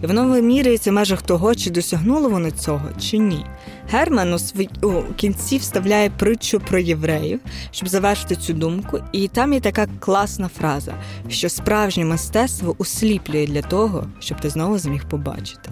І 0.03 0.07
воно 0.07 0.29
вимірюється 0.29 0.91
в 0.91 0.95
межах 0.95 1.23
того, 1.23 1.55
чи 1.55 1.71
досягнуло 1.71 2.29
воно 2.29 2.51
цього, 2.51 2.89
чи 3.01 3.19
ні. 3.19 3.47
Герман 3.93 4.39
у, 4.83 5.03
кінці 5.17 5.59
вставляє 5.59 6.11
притчу 6.11 6.61
про 6.61 6.79
євреїв, 6.79 7.41
щоб 7.71 7.89
завершити 7.89 8.37
цю 8.37 8.53
думку, 8.53 8.99
і 9.13 9.29
там 9.29 9.53
є 9.53 9.61
така 9.61 9.87
класна 10.01 10.49
фраза, 10.49 10.95
що 11.29 11.49
справжнє 11.49 12.05
мистецтво 12.05 12.75
усліплює 12.79 13.47
для 13.47 13.63
того, 13.63 14.07
щоб 14.21 14.41
ти 14.41 14.51
знову 14.51 14.79
зміг 14.79 15.09
побачити. 15.09 15.71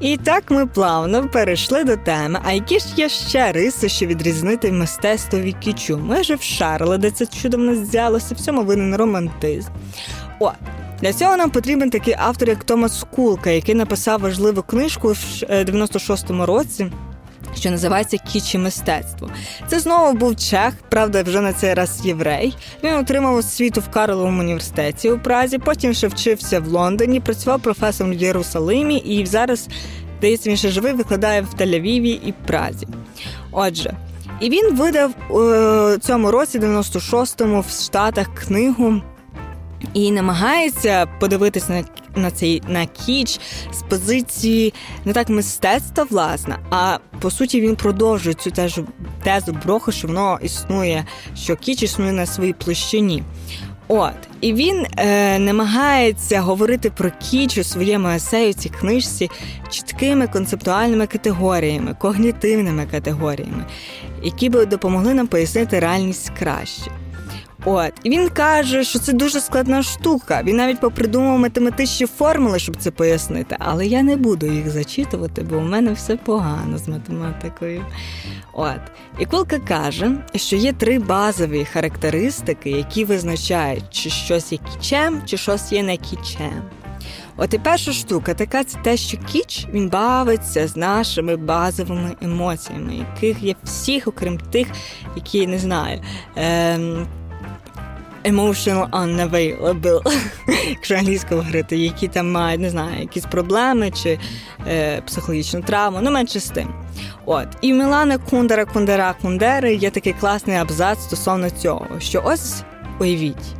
І 0.00 0.16
так 0.16 0.50
ми 0.50 0.66
плавно 0.66 1.28
перейшли 1.28 1.84
до 1.84 1.96
теми, 1.96 2.40
а 2.44 2.52
які 2.52 2.78
ж 2.78 2.86
є 2.96 3.08
ще 3.08 3.52
риси, 3.52 3.88
що 3.88 4.06
відрізнити 4.06 4.72
мистецтво 4.72 5.38
від 5.38 5.58
кічу? 5.58 5.98
Ми 5.98 6.20
вже 6.20 6.34
вшарили, 6.34 6.98
де 6.98 7.10
це 7.10 7.26
чудо 7.26 7.56
в 7.56 7.60
нас 7.60 7.78
взялося, 7.78 8.34
в 8.34 8.40
цьому 8.40 8.62
винен 8.62 8.96
романтизм. 8.96 9.70
От, 10.40 10.54
для 11.00 11.12
цього 11.12 11.36
нам 11.36 11.50
потрібен 11.50 11.90
такий 11.90 12.14
автор, 12.18 12.48
як 12.48 12.64
Томас 12.64 13.06
Кулка, 13.10 13.50
який 13.50 13.74
написав 13.74 14.20
важливу 14.20 14.62
книжку 14.62 15.08
в 15.08 15.14
96-му 15.50 16.46
році 16.46 16.90
що 17.56 17.70
називається 17.70 18.18
Кічі 18.18 18.58
мистецтво. 18.58 19.30
Це 19.68 19.80
знову 19.80 20.18
був 20.18 20.36
чех, 20.36 20.72
правда, 20.88 21.22
вже 21.22 21.40
на 21.40 21.52
цей 21.52 21.74
раз 21.74 22.06
єврей. 22.06 22.56
Він 22.84 22.94
отримав 22.94 23.34
освіту 23.34 23.80
в 23.80 23.88
Карловому 23.88 24.40
університеті 24.40 25.10
у 25.10 25.18
Празі. 25.18 25.58
Потім 25.58 25.94
ще 25.94 26.08
вчився 26.08 26.60
в 26.60 26.66
Лондоні, 26.66 27.20
працював 27.20 27.60
професором 27.60 28.12
в 28.12 28.16
Єрусалимі 28.16 28.96
і 28.96 29.26
зараз, 29.26 29.68
здається, 30.18 30.50
він 30.50 30.56
ще 30.56 30.68
живий, 30.68 30.92
викладає 30.92 31.40
в 31.42 31.60
Тель-Авіві 31.60 32.20
і 32.26 32.34
Празі. 32.46 32.86
Отже. 33.52 33.96
І 34.40 34.50
він 34.50 34.76
видав 34.76 35.10
у 35.30 35.98
цьому 35.98 36.30
році, 36.30 36.58
96-му, 36.58 37.60
в 37.60 37.70
Штатах 37.70 38.26
книгу 38.34 39.02
і 39.94 40.10
намагається 40.10 41.06
подивитися 41.20 41.72
на 41.72 41.84
на 42.16 42.30
цей 42.30 42.62
на 42.68 42.86
кіч 42.86 43.40
з 43.72 43.82
позиції 43.82 44.74
не 45.04 45.12
так 45.12 45.28
мистецтва, 45.28 46.06
власне, 46.10 46.58
а 46.70 46.98
по 47.20 47.30
суті 47.30 47.60
він 47.60 47.76
продовжує 47.76 48.34
цю 48.34 48.50
тезу, 48.50 48.86
тезу 49.24 49.56
Броху, 49.64 49.92
що 49.92 50.08
воно 50.08 50.38
існує, 50.42 51.04
що 51.36 51.56
кіч 51.56 51.82
існує 51.82 52.12
на 52.12 52.26
своїй 52.26 52.52
площині. 52.52 53.22
От, 53.88 54.14
і 54.40 54.52
він 54.52 54.86
е, 54.96 55.38
намагається 55.38 56.40
говорити 56.40 56.90
про 56.90 57.10
кіч 57.30 57.58
у 57.58 57.64
своєму 57.64 58.08
есею 58.08 58.52
цій 58.52 58.68
книжці 58.68 59.30
чіткими 59.70 60.26
концептуальними 60.26 61.06
категоріями, 61.06 61.94
когнітивними 61.98 62.86
категоріями, 62.86 63.64
які 64.22 64.48
би 64.48 64.66
допомогли 64.66 65.14
нам 65.14 65.26
пояснити 65.26 65.78
реальність 65.78 66.32
краще. 66.38 66.90
От 67.70 67.92
і 68.02 68.10
він 68.10 68.28
каже, 68.28 68.84
що 68.84 68.98
це 68.98 69.12
дуже 69.12 69.40
складна 69.40 69.82
штука. 69.82 70.42
Він 70.42 70.56
навіть 70.56 70.80
попридумав 70.80 71.38
математичні 71.38 72.06
формули, 72.06 72.58
щоб 72.58 72.76
це 72.76 72.90
пояснити, 72.90 73.56
але 73.58 73.86
я 73.86 74.02
не 74.02 74.16
буду 74.16 74.46
їх 74.46 74.70
зачитувати, 74.70 75.42
бо 75.42 75.56
у 75.56 75.60
мене 75.60 75.92
все 75.92 76.16
погано 76.16 76.78
з 76.78 76.88
математикою. 76.88 77.84
От 78.52 78.80
і 79.18 79.26
Кулка 79.26 79.58
каже, 79.58 80.16
що 80.34 80.56
є 80.56 80.72
три 80.72 80.98
базові 80.98 81.64
характеристики, 81.64 82.70
які 82.70 83.04
визначають, 83.04 83.84
чи 83.90 84.10
щось 84.10 84.52
є 84.52 84.58
кічем, 84.72 85.22
чи 85.26 85.36
щось 85.36 85.72
є 85.72 85.82
не 85.82 85.96
кічем. 85.96 86.62
От 87.36 87.54
і 87.54 87.58
перша 87.58 87.92
штука 87.92 88.34
така 88.34 88.64
це 88.64 88.78
те, 88.78 88.96
що 88.96 89.18
кіч 89.18 89.66
він 89.72 89.88
бавиться 89.88 90.68
з 90.68 90.76
нашими 90.76 91.36
базовими 91.36 92.16
емоціями, 92.22 92.94
яких 92.94 93.42
є 93.42 93.54
всіх, 93.64 94.08
окрім 94.08 94.38
тих, 94.38 94.68
які 95.16 95.46
не 95.46 95.58
знаю. 95.58 96.00
Е- 96.36 97.06
emotional 98.24 98.90
unavailable, 98.90 100.18
якщо 100.68 100.94
англійською 100.94 101.40
говорити, 101.40 101.76
які 101.76 102.08
там 102.08 102.32
мають, 102.32 102.60
не 102.60 102.70
знаю, 102.70 103.00
якісь 103.00 103.24
проблеми 103.24 103.90
чи 103.90 104.18
е, 104.68 105.00
психологічну 105.00 105.62
травму, 105.62 105.98
ну 106.02 106.10
менше 106.10 106.40
з 106.40 106.50
тим. 106.50 106.68
От, 107.26 107.48
і 107.60 107.72
Мілана 107.72 108.18
Кундера, 108.18 108.64
Кундера, 108.64 109.14
Кундери 109.22 109.74
є 109.74 109.90
такий 109.90 110.12
класний 110.12 110.56
абзац 110.56 110.98
стосовно 111.02 111.50
цього, 111.50 111.86
що 111.98 112.22
ось 112.24 112.62
уявіть, 113.00 113.54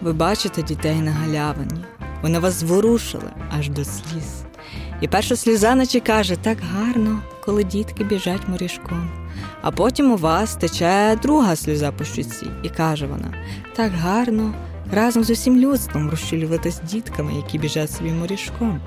ви 0.00 0.12
бачите 0.12 0.62
дітей 0.62 0.96
на 0.96 1.10
галявині, 1.10 1.84
вони 2.22 2.38
вас 2.38 2.54
зворушили 2.54 3.30
аж 3.58 3.68
до 3.68 3.84
сліз. 3.84 4.44
І 5.00 5.08
перша 5.08 5.36
сльоза 5.36 5.74
наче 5.74 6.00
каже, 6.00 6.36
так 6.36 6.58
гарно, 6.60 7.22
коли 7.44 7.64
дітки 7.64 8.04
біжать 8.04 8.48
морішком. 8.48 9.25
А 9.66 9.70
потім 9.70 10.12
у 10.12 10.16
вас 10.16 10.54
тече 10.54 11.18
друга 11.22 11.56
сльоза 11.56 11.92
по 11.92 12.04
щуці, 12.04 12.46
і 12.62 12.68
каже 12.68 13.06
вона: 13.06 13.34
так 13.76 13.92
гарно 13.92 14.54
разом 14.92 15.24
з 15.24 15.30
усім 15.30 15.56
людством 15.56 16.10
розчулювати 16.10 16.70
з 16.70 16.80
дітками, 16.80 17.34
які 17.34 17.58
біжать 17.58 17.90
своїм 17.90 18.18
морішком. 18.18 18.80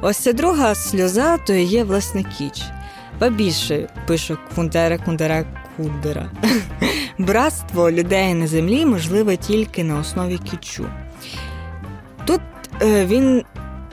Ось 0.00 0.16
ця 0.16 0.32
друга 0.32 0.74
сльоза 0.74 1.38
то 1.38 1.52
і 1.52 1.62
є 1.62 1.84
власне 1.84 2.24
кіч. 2.38 2.62
Ба 3.20 3.28
більше 3.28 3.88
пише 4.06 4.36
Кундера 4.54 4.98
Кундера 4.98 5.44
Кундера. 5.76 6.30
Братство 7.18 7.90
людей 7.90 8.34
на 8.34 8.46
землі 8.46 8.86
можливе 8.86 9.36
тільки 9.36 9.84
на 9.84 9.98
основі 9.98 10.38
кічу. 10.38 10.86
Тут 12.24 12.40
е, 12.82 13.06
він 13.06 13.44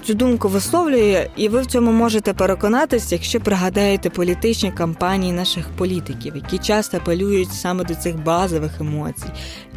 цю 0.04 0.14
думку 0.14 0.48
висловлює, 0.48 1.30
і 1.36 1.50
ви 1.50 1.62
в 1.62 1.66
цьому 1.66 1.92
можете 1.92 2.34
переконатися, 2.34 3.16
якщо 3.16 3.40
пригадаєте 3.40 4.10
політичні 4.10 4.72
кампанії 4.72 5.34
наших 5.34 5.70
політиків, 5.70 6.36
які 6.36 6.58
часто 6.58 6.98
апелюють 6.98 7.54
саме 7.54 7.84
до 7.84 7.96
цих 7.96 8.24
базових 8.24 8.82
емоцій. 8.82 9.28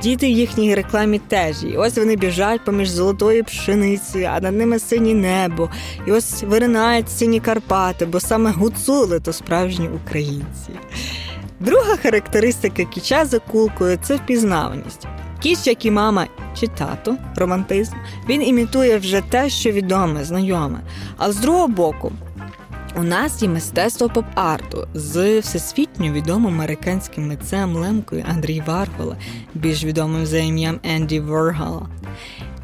Діти 0.03 0.27
в 0.27 0.31
їхній 0.31 0.75
рекламі 0.75 1.19
теж. 1.19 1.65
І 1.65 1.77
ось 1.77 1.99
вони 1.99 2.17
біжать 2.17 2.65
поміж 2.65 2.89
золотої 2.89 3.43
пшениці, 3.43 4.23
а 4.23 4.41
над 4.41 4.55
ними 4.55 4.79
синє 4.79 5.15
небо. 5.15 5.71
І 6.07 6.13
ось 6.13 6.43
виринають 6.43 7.11
сині 7.11 7.41
Карпати, 7.41 8.07
бо 8.07 8.21
саме 8.21 8.51
гуцули 8.51 9.21
то 9.21 9.33
справжні 9.33 9.89
українці. 9.89 10.71
Друга 11.61 11.97
характеристика 12.03 12.85
кіча 12.85 13.25
за 13.25 13.39
кулкою 13.39 13.99
це 14.03 14.17
впізнаваність. 14.17 15.07
Кіч, 15.41 15.67
як 15.67 15.85
і 15.85 15.91
мама 15.91 16.27
чи 16.61 16.67
тато, 16.67 17.17
романтизм, 17.37 17.97
він 18.29 18.43
імітує 18.43 18.99
вже 18.99 19.21
те, 19.21 19.51
що 19.51 19.71
відоме, 19.71 20.25
знайоме. 20.25 20.81
А 21.17 21.33
з 21.33 21.37
другого 21.37 21.69
боку, 21.69 22.13
у 22.99 23.03
нас 23.03 23.43
є 23.43 23.49
мистецтво 23.49 24.09
поп-арту 24.09 24.89
з 24.95 25.39
всесвітньо 25.41 26.13
відомим 26.13 26.55
американським 26.55 27.29
митцем 27.29 27.77
Лемкою 27.77 28.25
Андрій 28.29 28.63
Варгола, 28.67 29.17
більш 29.55 29.85
відомим 29.85 30.27
за 30.27 30.39
ім'ям 30.39 30.81
Енді 30.83 31.21
Воргала. 31.21 31.89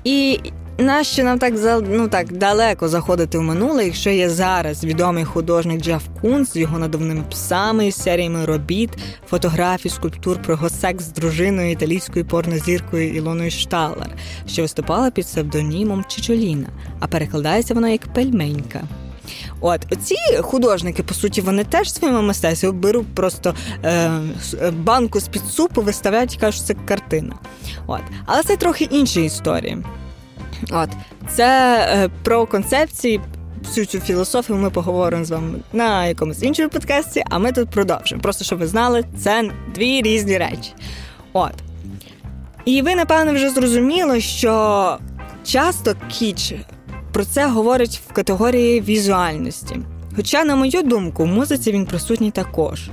І 0.04 0.40
Нащо 0.82 1.24
нам 1.24 1.38
так 1.38 1.54
ну 1.88 2.08
так 2.08 2.32
далеко 2.32 2.88
заходити 2.88 3.38
в 3.38 3.42
минуле, 3.42 3.84
якщо 3.84 4.10
є 4.10 4.30
зараз 4.30 4.84
відомий 4.84 5.24
художник 5.24 5.82
Джеф 5.82 6.02
Кунс 6.20 6.52
з 6.52 6.56
його 6.56 6.78
надувними 6.78 7.24
псами, 7.30 7.92
серіями 7.92 8.44
робіт, 8.44 8.90
фотографій, 9.28 9.88
скульптур 9.88 10.42
про 10.42 10.54
його 10.54 10.68
секс 10.68 11.04
з 11.04 11.12
дружиною 11.12 11.70
італійською 11.70 12.24
порнозіркою 12.24 13.14
Ілоною 13.14 13.50
Шталер, 13.50 14.10
що 14.46 14.62
виступала 14.62 15.10
під 15.10 15.24
псевдонімом 15.24 16.04
Чичоліна, 16.08 16.68
а 17.00 17.06
перекладається 17.06 17.74
вона 17.74 17.88
як 17.88 18.14
пельменька. 18.14 18.80
От 19.60 19.80
оці 19.92 20.16
художники, 20.40 21.02
по 21.02 21.14
суті, 21.14 21.40
вони 21.40 21.64
теж 21.64 21.92
своїми 21.92 22.22
мистецтвами 22.22 22.78
беруть 22.78 23.14
просто 23.14 23.54
е, 23.84 24.10
банку 24.72 25.20
з 25.20 25.28
під 25.28 25.42
супу, 25.42 25.82
виставляють 25.82 26.34
і 26.34 26.38
кажуть, 26.38 26.54
що 26.54 26.64
це 26.64 26.74
картина. 26.74 27.34
От. 27.86 28.02
Але 28.26 28.42
це 28.42 28.56
трохи 28.56 28.84
інші 28.84 29.24
історії. 29.24 29.78
От 30.70 30.88
це 31.28 31.78
е, 31.88 32.10
про 32.22 32.46
концепції. 32.46 33.20
Всю 33.62 33.86
цю 33.86 34.00
філософію 34.00 34.58
ми 34.58 34.70
поговоримо 34.70 35.24
з 35.24 35.30
вами 35.30 35.58
на 35.72 36.06
якомусь 36.06 36.42
іншому 36.42 36.68
подкасті, 36.68 37.22
а 37.30 37.38
ми 37.38 37.52
тут 37.52 37.70
продовжимо. 37.70 38.22
Просто 38.22 38.44
щоб 38.44 38.58
ви 38.58 38.66
знали, 38.66 39.04
це 39.18 39.50
дві 39.74 40.02
різні 40.02 40.38
речі. 40.38 40.74
От. 41.32 41.52
І 42.64 42.82
ви, 42.82 42.94
напевно, 42.94 43.32
вже 43.32 43.50
зрозуміли, 43.50 44.20
що 44.20 44.98
часто 45.44 45.94
кіч 46.08 46.54
про 47.12 47.24
це 47.24 47.46
говорить 47.46 48.00
в 48.08 48.12
категорії 48.12 48.80
візуальності. 48.80 49.76
Хоча, 50.16 50.44
на 50.44 50.56
мою 50.56 50.82
думку, 50.82 51.24
в 51.24 51.26
музиці 51.26 51.72
він 51.72 51.86
присутній 51.86 52.30
також. 52.30 52.90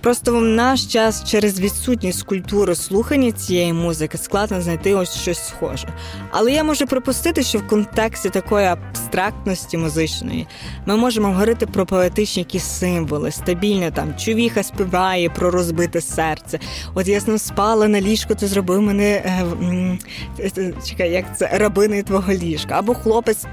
Просто 0.00 0.38
в 0.38 0.42
наш 0.42 0.86
час 0.86 1.24
через 1.24 1.60
відсутність 1.60 2.22
культури 2.22 2.74
слухання 2.74 3.32
цієї 3.32 3.72
музики 3.72 4.18
складно 4.18 4.60
знайти 4.60 4.94
ось 4.94 5.16
щось 5.16 5.46
схоже. 5.48 5.88
Але 6.30 6.52
я 6.52 6.64
можу 6.64 6.86
припустити, 6.86 7.42
що 7.42 7.58
в 7.58 7.66
контексті 7.66 8.30
такої 8.30 8.66
абстрактності 8.66 9.76
музичної 9.76 10.46
ми 10.86 10.96
можемо 10.96 11.28
говорити 11.28 11.66
про 11.66 11.86
поетичні 11.86 12.40
якісь 12.40 12.64
символи, 12.64 13.30
стабільно 13.30 13.90
там 13.90 14.14
чувіха 14.16 14.62
співає 14.62 15.30
про 15.30 15.50
розбите 15.50 16.00
серце. 16.00 16.58
От 16.94 17.08
я 17.08 17.20
з 17.20 17.38
спала 17.38 17.88
на 17.88 18.00
ліжку, 18.00 18.34
то 18.34 18.46
зробив 18.46 18.82
мене 18.82 19.04
е, 19.04 19.44
е, 20.38 20.72
чекай, 20.88 21.12
як 21.12 21.38
це 21.38 21.58
рабини 21.58 22.02
твого 22.02 22.32
ліжка, 22.32 22.78
або 22.78 22.94
хлопець. 22.94 23.46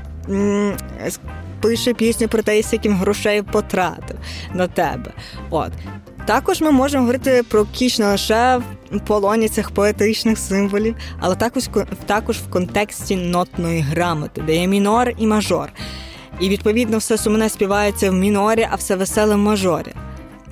Пише 1.61 1.93
пісню 1.93 2.27
про 2.27 2.43
те, 2.43 2.63
з 2.63 2.73
яким 2.73 2.95
грошей 2.95 3.41
потратив 3.41 4.17
на 4.53 4.67
тебе. 4.67 5.11
От 5.49 5.71
також 6.27 6.61
ми 6.61 6.71
можемо 6.71 7.01
говорити 7.01 7.43
про 7.49 7.65
кіч 7.65 7.99
не 7.99 8.07
лише 8.07 8.61
в 8.91 8.99
полоні 8.99 9.49
цих 9.49 9.71
поетичних 9.71 10.37
символів, 10.37 10.95
але 11.19 11.35
також 11.35 11.69
також 12.05 12.37
в 12.37 12.49
контексті 12.49 13.15
нотної 13.15 13.81
грамоти, 13.81 14.41
де 14.41 14.55
є 14.55 14.67
мінор 14.67 15.13
і 15.17 15.27
мажор. 15.27 15.73
І 16.39 16.49
відповідно 16.49 16.97
все 16.97 17.17
сумне 17.17 17.49
співається 17.49 18.11
в 18.11 18.13
мінорі, 18.13 18.67
а 18.71 18.75
все 18.75 18.95
веселе 18.95 19.35
в 19.35 19.37
мажорі. 19.37 19.93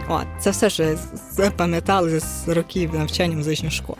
От, 0.10 0.26
це 0.40 0.50
все, 0.50 0.70
що 0.70 0.84
запам'ятали 1.32 2.20
з 2.20 2.48
років 2.48 2.94
навчання 2.94 3.34
в 3.34 3.38
музичній 3.38 3.72
школі. 3.72 3.98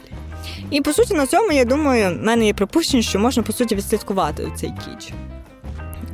І 0.72 0.82
по 0.82 0.94
суті, 0.94 1.14
на 1.14 1.28
цьому 1.28 1.52
я 1.52 1.66
думаю, 1.66 2.20
в 2.20 2.24
мене 2.24 2.46
є 2.46 2.54
припущення, 2.54 3.04
що 3.04 3.20
можна 3.20 3.44
по 3.44 3.54
суті 3.54 3.76
відслідкувати 3.76 4.52
цей 4.56 4.70
кіч. 4.70 5.14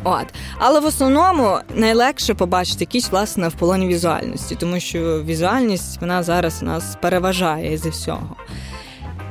От. 0.03 0.25
Але 0.57 0.79
в 0.79 0.85
основному 0.85 1.57
найлегше 1.75 2.33
побачити 2.33 2.85
кіч, 2.85 3.05
власне, 3.11 3.47
в 3.47 3.53
полоні 3.53 3.87
візуальності, 3.87 4.55
тому 4.55 4.79
що 4.79 5.23
візуальність 5.23 6.01
вона 6.01 6.23
зараз 6.23 6.61
нас 6.61 6.97
переважає 7.01 7.77
зі 7.77 7.89
всього. 7.89 8.35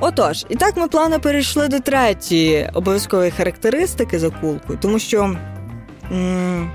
Отож, 0.00 0.46
і 0.48 0.54
так 0.56 0.76
ми 0.76 0.88
плавно 0.88 1.20
перейшли 1.20 1.68
до 1.68 1.80
третьої 1.80 2.70
обов'язкової 2.74 3.30
характеристики 3.30 4.18
закулку, 4.18 4.76
тому 4.80 4.98
що 4.98 5.36
м- 6.12 6.70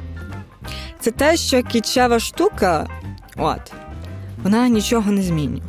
це 1.00 1.12
те, 1.12 1.38
що 1.38 1.64
кічева 1.64 2.20
штука, 2.20 2.88
от, 3.38 3.72
вона 4.44 4.68
нічого 4.68 5.12
не 5.12 5.22
змінює. 5.22 5.62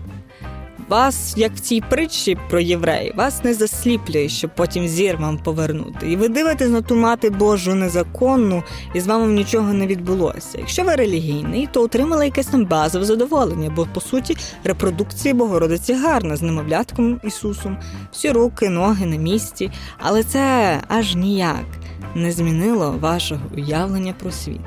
Вас, 0.89 1.35
як 1.37 1.53
в 1.53 1.61
цій 1.61 1.81
притчі 1.91 2.39
про 2.51 2.61
євреїв, 2.61 3.13
вас 3.17 3.45
не 3.45 3.55
засліплює, 3.55 4.29
щоб 4.29 4.51
потім 4.55 4.89
зір 4.89 5.17
вам 5.17 5.39
повернути. 5.39 6.13
І 6.13 6.17
ви 6.17 6.29
дивитесь 6.29 6.71
на 6.71 6.83
ту 6.83 6.97
мати 6.97 7.31
Божу 7.31 7.75
незаконну, 7.75 8.63
і 8.95 9.01
з 9.01 9.07
вами 9.07 9.27
нічого 9.27 9.73
не 9.73 9.87
відбулося. 9.87 10.59
Якщо 10.59 10.85
ви 10.85 10.95
релігійний, 10.95 11.69
то 11.73 11.83
отримали 11.83 12.25
якесь 12.25 12.47
там 12.47 12.65
базове 12.65 13.05
задоволення, 13.05 13.73
бо 13.77 13.87
по 13.95 14.01
суті 14.01 14.37
репродукція 14.65 15.35
Богородиці 15.35 15.95
гарна 15.95 16.37
з 16.37 16.43
немовлятком 16.43 17.21
Ісусом, 17.25 17.79
всі 18.13 18.31
руки, 18.31 18.69
ноги 18.69 19.07
на 19.07 19.17
місці, 19.17 19.71
але 19.99 20.23
це 20.23 20.81
аж 20.89 21.15
ніяк 21.15 21.67
не 22.15 22.33
змінило 22.33 22.95
вашого 23.01 23.41
уявлення 23.57 24.15
про 24.21 24.31
світ. 24.31 24.61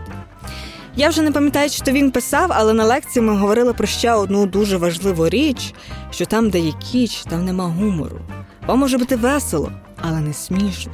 Я 0.99 1.09
вже 1.09 1.21
не 1.21 1.31
пам'ятаю, 1.31 1.69
що 1.69 1.91
він 1.91 2.11
писав, 2.11 2.51
але 2.53 2.73
на 2.73 2.85
лекції 2.85 3.25
ми 3.25 3.37
говорили 3.37 3.73
про 3.73 3.87
ще 3.87 4.13
одну 4.13 4.45
дуже 4.45 4.77
важливу 4.77 5.29
річ: 5.29 5.73
що 6.11 6.25
там, 6.25 6.49
де 6.49 6.59
є 6.59 6.71
кіч, 6.91 7.23
там 7.29 7.45
нема 7.45 7.63
гумору. 7.63 8.19
Вам 8.67 8.79
може 8.79 8.97
бути 8.97 9.15
весело, 9.15 9.71
але 10.01 10.19
не 10.19 10.33
смішно. 10.33 10.91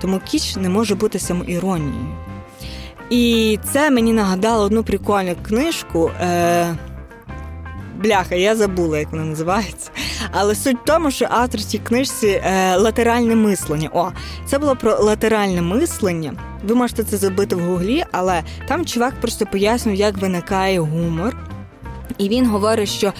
Тому 0.00 0.20
кіч 0.24 0.56
не 0.56 0.68
може 0.68 0.94
бути 0.94 1.18
самоіронією. 1.18 2.16
І 3.10 3.58
це 3.72 3.90
мені 3.90 4.12
нагадало 4.12 4.64
одну 4.64 4.84
прикольну 4.84 5.36
книжку. 5.42 6.10
Е... 6.20 6.76
Бляха, 7.96 8.34
я 8.34 8.56
забула, 8.56 8.98
як 8.98 9.10
вона 9.10 9.24
називається. 9.24 9.90
Але 10.32 10.54
суть 10.54 10.76
в 10.76 10.84
тому, 10.84 11.10
що 11.10 11.26
автор 11.30 11.60
цій 11.60 11.78
книжці 11.78 12.26
е, 12.26 12.76
латеральне 12.76 13.36
мислення. 13.36 13.90
О, 13.92 14.10
це 14.46 14.58
було 14.58 14.76
про 14.76 14.98
латеральне 14.98 15.62
мислення. 15.62 16.32
Ви 16.64 16.74
можете 16.74 17.04
це 17.04 17.16
забити 17.16 17.56
в 17.56 17.60
гуглі, 17.60 18.04
але 18.12 18.42
там 18.68 18.84
чувак 18.84 19.14
просто 19.20 19.46
пояснює, 19.46 19.96
як 19.96 20.18
виникає 20.18 20.80
гумор. 20.80 21.36
І 22.18 22.28
він 22.28 22.46
говорить, 22.46 22.88
що 22.88 23.12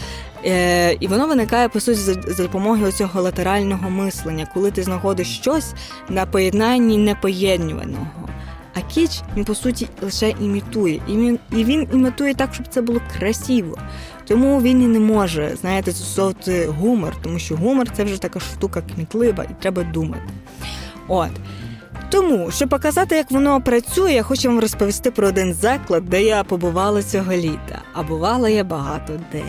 е, 0.44 0.92
і 1.00 1.08
воно 1.08 1.26
виникає 1.26 1.68
по 1.68 1.80
суті 1.80 1.98
за, 1.98 2.14
за 2.14 2.42
допомогою 2.42 2.92
цього 2.92 3.22
латерального 3.22 3.90
мислення, 3.90 4.48
коли 4.54 4.70
ти 4.70 4.82
знаходиш 4.82 5.36
щось 5.36 5.74
на 6.08 6.26
поєднанні 6.26 6.98
непоєднюваного. 6.98 8.28
А 8.74 8.80
кіч 8.80 9.10
він 9.36 9.44
по 9.44 9.54
суті 9.54 9.88
лише 10.02 10.34
імітує, 10.40 11.00
і 11.08 11.16
він 11.16 11.38
і 11.52 11.64
він 11.64 11.88
імітує 11.92 12.34
так, 12.34 12.54
щоб 12.54 12.66
це 12.68 12.82
було 12.82 13.00
красиво. 13.18 13.78
Тому 14.26 14.62
він 14.62 14.82
і 14.82 14.86
не 14.86 15.00
може, 15.00 15.56
знаєте, 15.60 15.90
застосовувати 15.90 16.66
гумор, 16.66 17.16
тому 17.22 17.38
що 17.38 17.56
гумор 17.56 17.86
це 17.96 18.04
вже 18.04 18.20
така 18.20 18.40
штука 18.40 18.82
кмітлива 18.94 19.44
і 19.44 19.62
треба 19.62 19.82
думати. 19.82 20.22
От. 21.08 21.30
Тому, 22.10 22.50
щоб 22.50 22.68
показати, 22.68 23.16
як 23.16 23.30
воно 23.30 23.60
працює, 23.60 24.12
я 24.12 24.22
хочу 24.22 24.48
вам 24.48 24.60
розповісти 24.60 25.10
про 25.10 25.28
один 25.28 25.54
заклад, 25.54 26.04
де 26.04 26.22
я 26.22 26.44
побувала 26.44 27.02
цього 27.02 27.32
літа, 27.32 27.82
а 27.92 28.02
бувала 28.02 28.48
я 28.48 28.64
багато 28.64 29.12
де. 29.32 29.42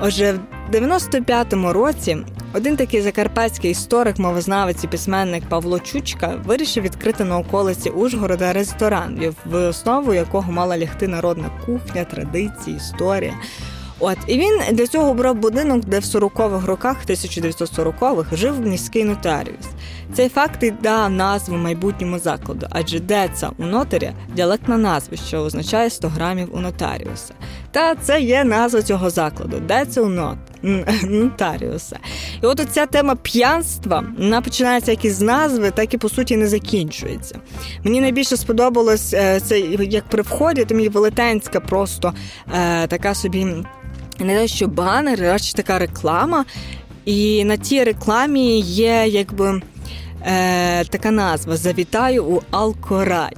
Отже, 0.00 0.38
в 0.68 0.74
95-му 0.74 1.72
році 1.72 2.18
один 2.54 2.76
такий 2.76 3.00
закарпатський 3.02 3.70
історик, 3.70 4.18
мовознавець 4.18 4.84
і 4.84 4.88
письменник 4.88 5.44
Павло 5.48 5.80
Чучка 5.80 6.40
вирішив 6.44 6.84
відкрити 6.84 7.24
на 7.24 7.38
околиці 7.38 7.90
Ужгорода 7.90 8.52
ресторан, 8.52 9.34
в 9.44 9.68
основу 9.68 10.14
якого 10.14 10.52
мала 10.52 10.78
лягти 10.78 11.08
народна 11.08 11.50
кухня, 11.66 12.04
традиції, 12.04 12.76
історія. 12.76 13.34
От 13.98 14.18
і 14.26 14.38
він 14.38 14.60
для 14.72 14.86
цього 14.86 15.14
брав 15.14 15.34
будинок, 15.34 15.84
де 15.84 15.98
в 15.98 16.02
40-х 16.02 16.66
роках, 16.66 16.96
1940-х, 17.08 18.36
жив 18.36 18.60
міський 18.60 19.04
нотаріус. 19.04 19.66
Цей 20.14 20.28
факт 20.28 20.62
і 20.62 20.70
дав 20.70 21.10
назву 21.10 21.56
майбутньому 21.56 22.18
закладу, 22.18 22.66
адже 22.70 23.00
деца 23.00 23.50
у 23.58 23.64
нотаря 23.64 24.12
діалектна 24.34 24.76
назва, 24.76 25.16
що 25.16 25.38
означає 25.38 25.90
100 25.90 26.08
грамів 26.08 26.48
у 26.52 26.60
нотаріуса. 26.60 27.34
Та 27.70 27.94
це 27.94 28.20
є 28.20 28.44
назва 28.44 28.82
цього 28.82 29.10
закладу 29.10 29.60
деца 29.60 30.00
у 30.00 30.08
нот. 30.08 30.38
Нотаріуса. 31.02 31.98
І 32.42 32.46
от 32.46 32.66
ця 32.70 32.86
тема 32.86 33.14
п'янства 33.14 34.04
вона 34.18 34.40
починається 34.40 34.90
як 34.90 35.04
із 35.04 35.20
назви, 35.20 35.70
так 35.70 35.94
і 35.94 35.98
по 35.98 36.08
суті 36.08 36.36
не 36.36 36.46
закінчується. 36.46 37.38
Мені 37.84 38.00
найбільше 38.00 38.36
сподобалось 38.36 39.14
е, 39.14 39.40
це 39.40 39.60
як 39.60 40.04
при 40.04 40.22
вході, 40.22 40.64
там 40.64 40.80
є 40.80 40.88
велетенська 40.88 41.60
просто 41.60 42.14
е, 42.54 42.86
така 42.86 43.14
собі 43.14 43.46
не 44.24 44.34
те, 44.34 44.48
що 44.48 44.68
банер, 44.68 45.20
радше 45.20 45.54
така 45.54 45.78
реклама. 45.78 46.44
І 47.04 47.44
на 47.44 47.56
тій 47.56 47.84
рекламі 47.84 48.60
є 48.60 49.04
якби 49.08 49.62
е, 50.26 50.84
така 50.84 51.10
назва 51.10 51.56
Завітаю 51.56 52.24
у 52.24 52.42
Алкорай. 52.50 53.36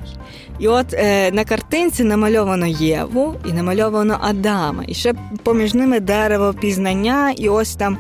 І 0.59 0.69
от 0.69 0.95
е, 0.95 1.31
на 1.33 1.45
картинці 1.45 2.05
намальовано 2.05 2.67
Єву 2.67 3.35
і 3.49 3.53
намальовано 3.53 4.19
Адама. 4.21 4.85
І 4.87 4.95
ще 4.95 5.15
поміж 5.43 5.75
ними 5.75 6.01
дерево 6.01 6.55
пізнання, 6.61 7.35
і 7.37 7.49
ось 7.49 7.75
там 7.75 7.99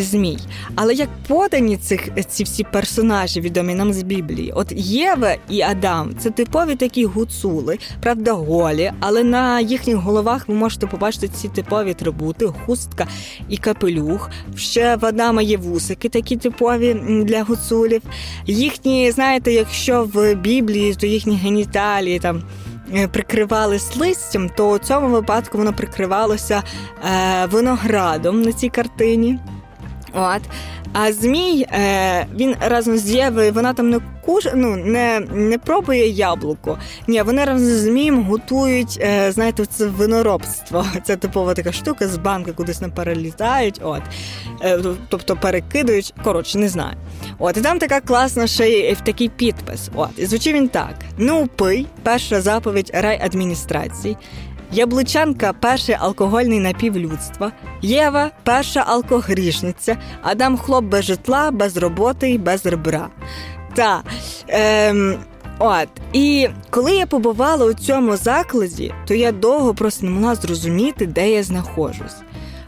змій. 0.00 0.38
Але 0.74 0.94
як 0.94 1.08
подані 1.28 1.76
цих 1.76 2.08
ці 2.28 2.44
всі 2.44 2.64
персонажі, 2.64 3.40
відомі 3.40 3.74
нам 3.74 3.92
з 3.92 4.02
Біблії, 4.02 4.52
от 4.52 4.72
Єва 4.76 5.34
і 5.48 5.62
Адам 5.62 6.10
це 6.18 6.30
типові 6.30 6.74
такі 6.74 7.04
гуцули, 7.04 7.78
правда, 8.00 8.32
голі, 8.32 8.92
але 9.00 9.24
на 9.24 9.60
їхніх 9.60 9.96
головах 9.96 10.48
ви 10.48 10.54
можете 10.54 10.86
побачити 10.86 11.28
ці 11.28 11.48
типові 11.48 11.90
атрибути, 11.90 12.46
хустка 12.46 13.06
і 13.48 13.56
капелюх. 13.56 14.30
Ще 14.56 14.96
в 14.96 15.06
Адама 15.06 15.42
є 15.42 15.56
вусики, 15.56 16.08
такі 16.08 16.36
типові 16.36 16.94
для 17.24 17.42
гуцулів. 17.42 18.02
Їхні, 18.46 19.10
знаєте, 19.10 19.52
якщо 19.52 20.08
в 20.14 20.34
Біблії, 20.34 20.94
то 20.94 21.06
їхні 21.06 21.36
геніталії 21.36 22.18
там. 22.18 22.42
Е, 22.94 23.08
прикривались 23.08 23.96
листям, 23.96 24.48
то 24.48 24.70
у 24.70 24.78
цьому 24.78 25.08
випадку 25.08 25.58
воно 25.58 25.72
прикривалося 25.72 26.62
е, 27.04 27.46
виноградом 27.46 28.42
на 28.42 28.52
цій 28.52 28.68
картині. 28.68 29.38
От. 30.14 30.42
А 30.92 31.12
Змій 31.12 31.66
е, 31.72 32.26
він 32.34 32.56
разом 32.60 32.96
з 32.96 33.10
Євою, 33.10 33.52
вона 33.52 33.72
там 33.72 33.90
не 33.90 34.00
куш, 34.24 34.46
ну, 34.54 34.76
не 34.76 35.20
не 35.20 35.58
пробує 35.58 36.08
яблуко. 36.08 36.78
Ні, 37.06 37.22
вони 37.22 37.44
разом 37.44 37.66
з 37.66 37.80
Змієм 37.82 38.22
готують, 38.22 38.98
е, 39.00 39.32
знаєте, 39.32 39.66
це 39.66 39.86
виноробство. 39.86 40.86
Це 41.04 41.16
типова 41.16 41.54
така 41.54 41.72
штука 41.72 42.08
з 42.08 42.16
банки 42.16 42.52
кудись 42.52 42.80
не 42.80 42.88
перелітають. 42.88 43.80
От. 43.82 44.02
Е, 44.62 44.78
тобто 45.08 45.36
перекидають. 45.36 46.14
Коротше, 46.24 46.58
не 46.58 46.68
знаю. 46.68 46.96
От, 47.38 47.56
і 47.56 47.60
там 47.60 47.78
така 47.78 48.00
класна 48.00 48.46
ще 48.46 48.68
й 48.68 48.96
такий 49.04 49.28
підпис. 49.28 49.90
От, 49.94 50.10
І 50.16 50.26
звучить 50.26 50.54
він 50.54 50.68
так: 50.68 50.94
ну 51.16 51.46
пий, 51.56 51.86
перша 52.02 52.40
заповідь 52.40 52.90
райадміністрації. 52.94 54.16
Яблучанка 54.72 55.52
перший 55.52 55.96
алкогольний 55.98 56.60
напів 56.60 56.96
людства, 56.96 57.52
Єва 57.82 58.30
перша 58.42 58.84
алкогрішниця, 58.86 59.96
Адам 60.22 60.56
хлоп 60.56 60.84
без 60.84 61.04
житла, 61.04 61.50
без 61.50 61.76
роботи 61.76 62.30
і 62.30 62.38
без 62.38 62.66
ребра. 62.66 63.08
Та, 63.74 64.02
ем, 64.48 65.18
от, 65.58 65.88
І 66.12 66.48
коли 66.70 66.96
я 66.96 67.06
побувала 67.06 67.66
у 67.66 67.74
цьому 67.74 68.16
закладі, 68.16 68.94
то 69.06 69.14
я 69.14 69.32
довго 69.32 69.74
просто 69.74 70.06
не 70.06 70.12
могла 70.12 70.34
зрозуміти, 70.34 71.06
де 71.06 71.30
я 71.30 71.42
знаходжусь. 71.42 72.16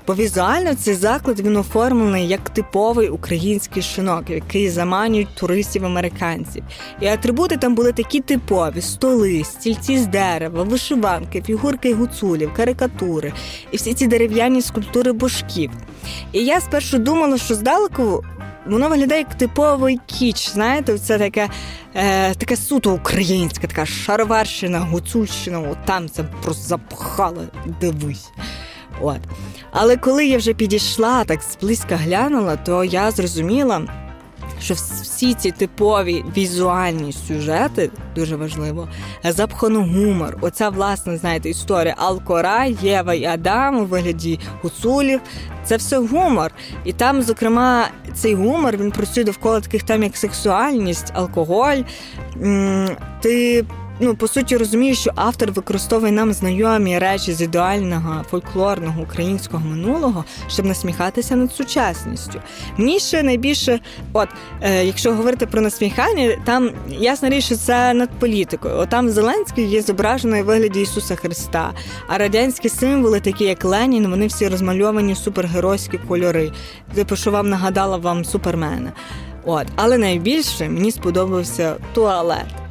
Бо 0.06 0.14
візуально 0.14 0.74
цей 0.74 0.94
заклад 0.94 1.40
він 1.40 1.56
оформлений 1.56 2.28
як 2.28 2.50
типовий 2.50 3.08
український 3.08 3.82
шинок, 3.82 4.30
який 4.30 4.70
заманюють 4.70 5.34
туристів 5.34 5.84
американців. 5.84 6.64
І 7.00 7.06
атрибути 7.06 7.56
там 7.56 7.74
були 7.74 7.92
такі 7.92 8.20
типові: 8.20 8.80
столи, 8.80 9.44
стільці 9.44 9.98
з 9.98 10.06
дерева, 10.06 10.62
вишиванки, 10.62 11.42
фігурки 11.42 11.94
гуцулів, 11.94 12.54
карикатури 12.54 13.32
і 13.70 13.76
всі 13.76 13.94
ці 13.94 14.06
дерев'яні 14.06 14.62
скульптури 14.62 15.12
божків. 15.12 15.70
І 16.32 16.44
я 16.44 16.60
спершу 16.60 16.98
думала, 16.98 17.38
що 17.38 17.54
здалеку. 17.54 18.24
Воно 18.66 18.88
виглядає 18.88 19.20
як 19.20 19.34
типовий 19.34 20.00
кіч, 20.06 20.50
знаєте, 20.50 20.98
це 20.98 21.18
таке 21.18 21.48
е, 21.94 22.34
таке 22.34 22.56
суто 22.56 22.94
українське, 22.94 23.66
така 23.66 23.86
шароварщина, 23.86 24.80
гуцульщина, 24.80 25.60
от 25.60 25.78
там 25.84 26.08
це 26.08 26.24
просто 26.42 26.64
запхало, 26.64 27.42
дивись. 27.80 28.30
От. 29.00 29.18
Але 29.72 29.96
коли 29.96 30.26
я 30.26 30.38
вже 30.38 30.54
підійшла, 30.54 31.24
так 31.24 31.40
зблизька 31.42 31.96
глянула, 31.96 32.56
то 32.56 32.84
я 32.84 33.10
зрозуміла, 33.10 33.82
що 34.60 34.74
всі 34.74 35.34
ці 35.34 35.50
типові 35.50 36.24
візуальні 36.36 37.12
сюжети 37.12 37.90
дуже 38.14 38.36
важливо, 38.36 38.88
запхано 39.24 39.80
гумор. 39.80 40.38
Оця 40.40 40.68
власне, 40.68 41.16
знаєте, 41.16 41.50
історія 41.50 41.94
Алкора, 41.98 42.64
Єва 42.64 43.14
і 43.14 43.24
Адам 43.24 43.78
у 43.78 43.84
вигляді 43.84 44.40
гуцулів. 44.62 45.20
Це 45.64 45.76
все 45.76 45.98
гумор. 45.98 46.50
І 46.84 46.92
там, 46.92 47.22
зокрема, 47.22 47.88
цей 48.14 48.34
гумор 48.34 48.76
він 48.76 48.90
працює 48.90 49.24
довкола 49.24 49.60
таких 49.60 49.82
тем, 49.82 50.02
як 50.02 50.16
сексуальність, 50.16 51.12
алкоголь. 51.14 51.78
Ти 53.20 53.64
ну 54.00 54.14
по 54.14 54.28
суті 54.28 54.56
розумію, 54.56 54.94
що 54.94 55.10
автор 55.14 55.52
використовує 55.52 56.12
нам 56.12 56.32
знайомі 56.32 56.98
речі 56.98 57.32
з 57.32 57.42
ідеального 57.42 58.24
фольклорного 58.30 59.02
українського 59.02 59.68
минулого, 59.68 60.24
щоб 60.48 60.66
насміхатися 60.66 61.36
над 61.36 61.52
сучасністю. 61.52 62.40
Мені 62.76 62.98
ще 62.98 63.22
найбільше, 63.22 63.80
от 64.12 64.28
е, 64.62 64.84
якщо 64.84 65.14
говорити 65.14 65.46
про 65.46 65.60
насміхання, 65.60 66.36
там 66.44 66.70
ясна 66.88 67.28
річ, 67.28 67.44
що 67.44 67.56
це 67.56 67.94
над 67.94 68.10
політикою. 68.10 68.74
От 68.76 68.88
там 68.88 69.10
Зеленський 69.10 69.66
є 69.66 69.82
зображений 69.82 70.42
у 70.42 70.44
вигляді 70.44 70.80
Ісуса 70.80 71.16
Христа, 71.16 71.72
а 72.08 72.18
радянські 72.18 72.68
символи, 72.68 73.20
такі 73.20 73.44
як 73.44 73.64
Ленін, 73.64 74.10
вони 74.10 74.26
всі 74.26 74.48
розмальовані 74.48 75.14
супергеройські 75.14 75.98
кольори. 75.98 76.52
Типу, 76.94 77.16
що 77.16 77.30
вам 77.30 77.48
нагадала 77.48 77.96
вам 77.96 78.24
супермена. 78.24 78.92
От, 79.44 79.66
але 79.76 79.98
найбільше 79.98 80.68
мені 80.68 80.90
сподобався 80.90 81.76
туалет. 81.94 82.63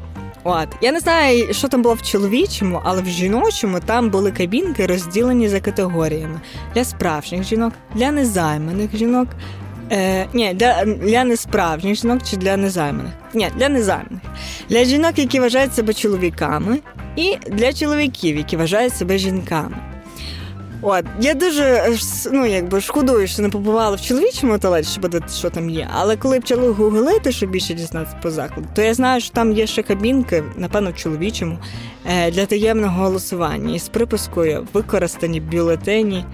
От 0.43 0.67
я 0.81 0.91
не 0.91 0.99
знаю, 0.99 1.53
що 1.53 1.67
там 1.67 1.81
було 1.81 1.95
в 1.95 2.01
чоловічому, 2.01 2.81
але 2.83 3.01
в 3.01 3.05
жіночому 3.05 3.79
там 3.79 4.09
були 4.09 4.31
кабінки 4.31 4.85
розділені 4.85 5.49
за 5.49 5.59
категоріями 5.59 6.41
для 6.75 6.83
справжніх 6.83 7.43
жінок, 7.43 7.73
для 7.95 8.11
незайманих 8.11 8.97
жінок. 8.97 9.27
Е, 9.91 10.27
Ні, 10.33 10.53
для 10.53 10.85
для 10.85 11.23
несправжніх 11.23 11.95
жінок 11.95 12.21
чи 12.23 12.37
для 12.37 12.57
незайманих. 12.57 13.11
Ні, 13.33 13.47
для 13.57 13.69
незайманих. 13.69 14.21
Для 14.69 14.83
жінок, 14.83 15.19
які 15.19 15.39
вважають 15.39 15.75
себе 15.75 15.93
чоловіками, 15.93 16.79
і 17.15 17.37
для 17.51 17.73
чоловіків, 17.73 18.37
які 18.37 18.57
вважають 18.57 18.95
себе 18.95 19.17
жінками. 19.17 19.92
От, 20.85 21.05
я 21.19 21.33
дуже 21.33 21.95
ну, 22.31 22.45
якби 22.45 22.81
шкодую, 22.81 23.27
що 23.27 23.41
не 23.41 23.49
побувала 23.49 23.95
в 23.95 24.01
чоловічому 24.01 24.59
туалеті, 24.59 24.89
щоб 24.89 25.01
подати, 25.01 25.33
що 25.33 25.49
там 25.49 25.69
є. 25.69 25.89
Але 25.93 26.17
коли 26.17 26.39
почали 26.39 26.69
гуглити, 26.69 27.31
щоб 27.31 27.49
більше 27.49 27.73
дізнатися 27.73 28.17
по 28.21 28.31
закладу, 28.31 28.67
то 28.75 28.81
я 28.81 28.93
знаю, 28.93 29.21
що 29.21 29.33
там 29.33 29.51
є 29.51 29.67
ще 29.67 29.83
кабінки, 29.83 30.43
напевно, 30.55 30.91
в 30.91 30.95
чоловічому, 30.95 31.57
е, 32.05 32.31
для 32.31 32.45
таємного 32.45 33.03
голосування 33.03 33.75
із 33.75 33.89
припискою 33.89 34.67
використані 34.73 35.39
бюлетені. 35.39 36.25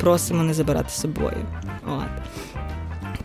Просимо 0.00 0.42
не 0.42 0.54
забирати 0.54 0.90
з 0.90 1.00
собою. 1.00 1.36
От. 1.86 2.26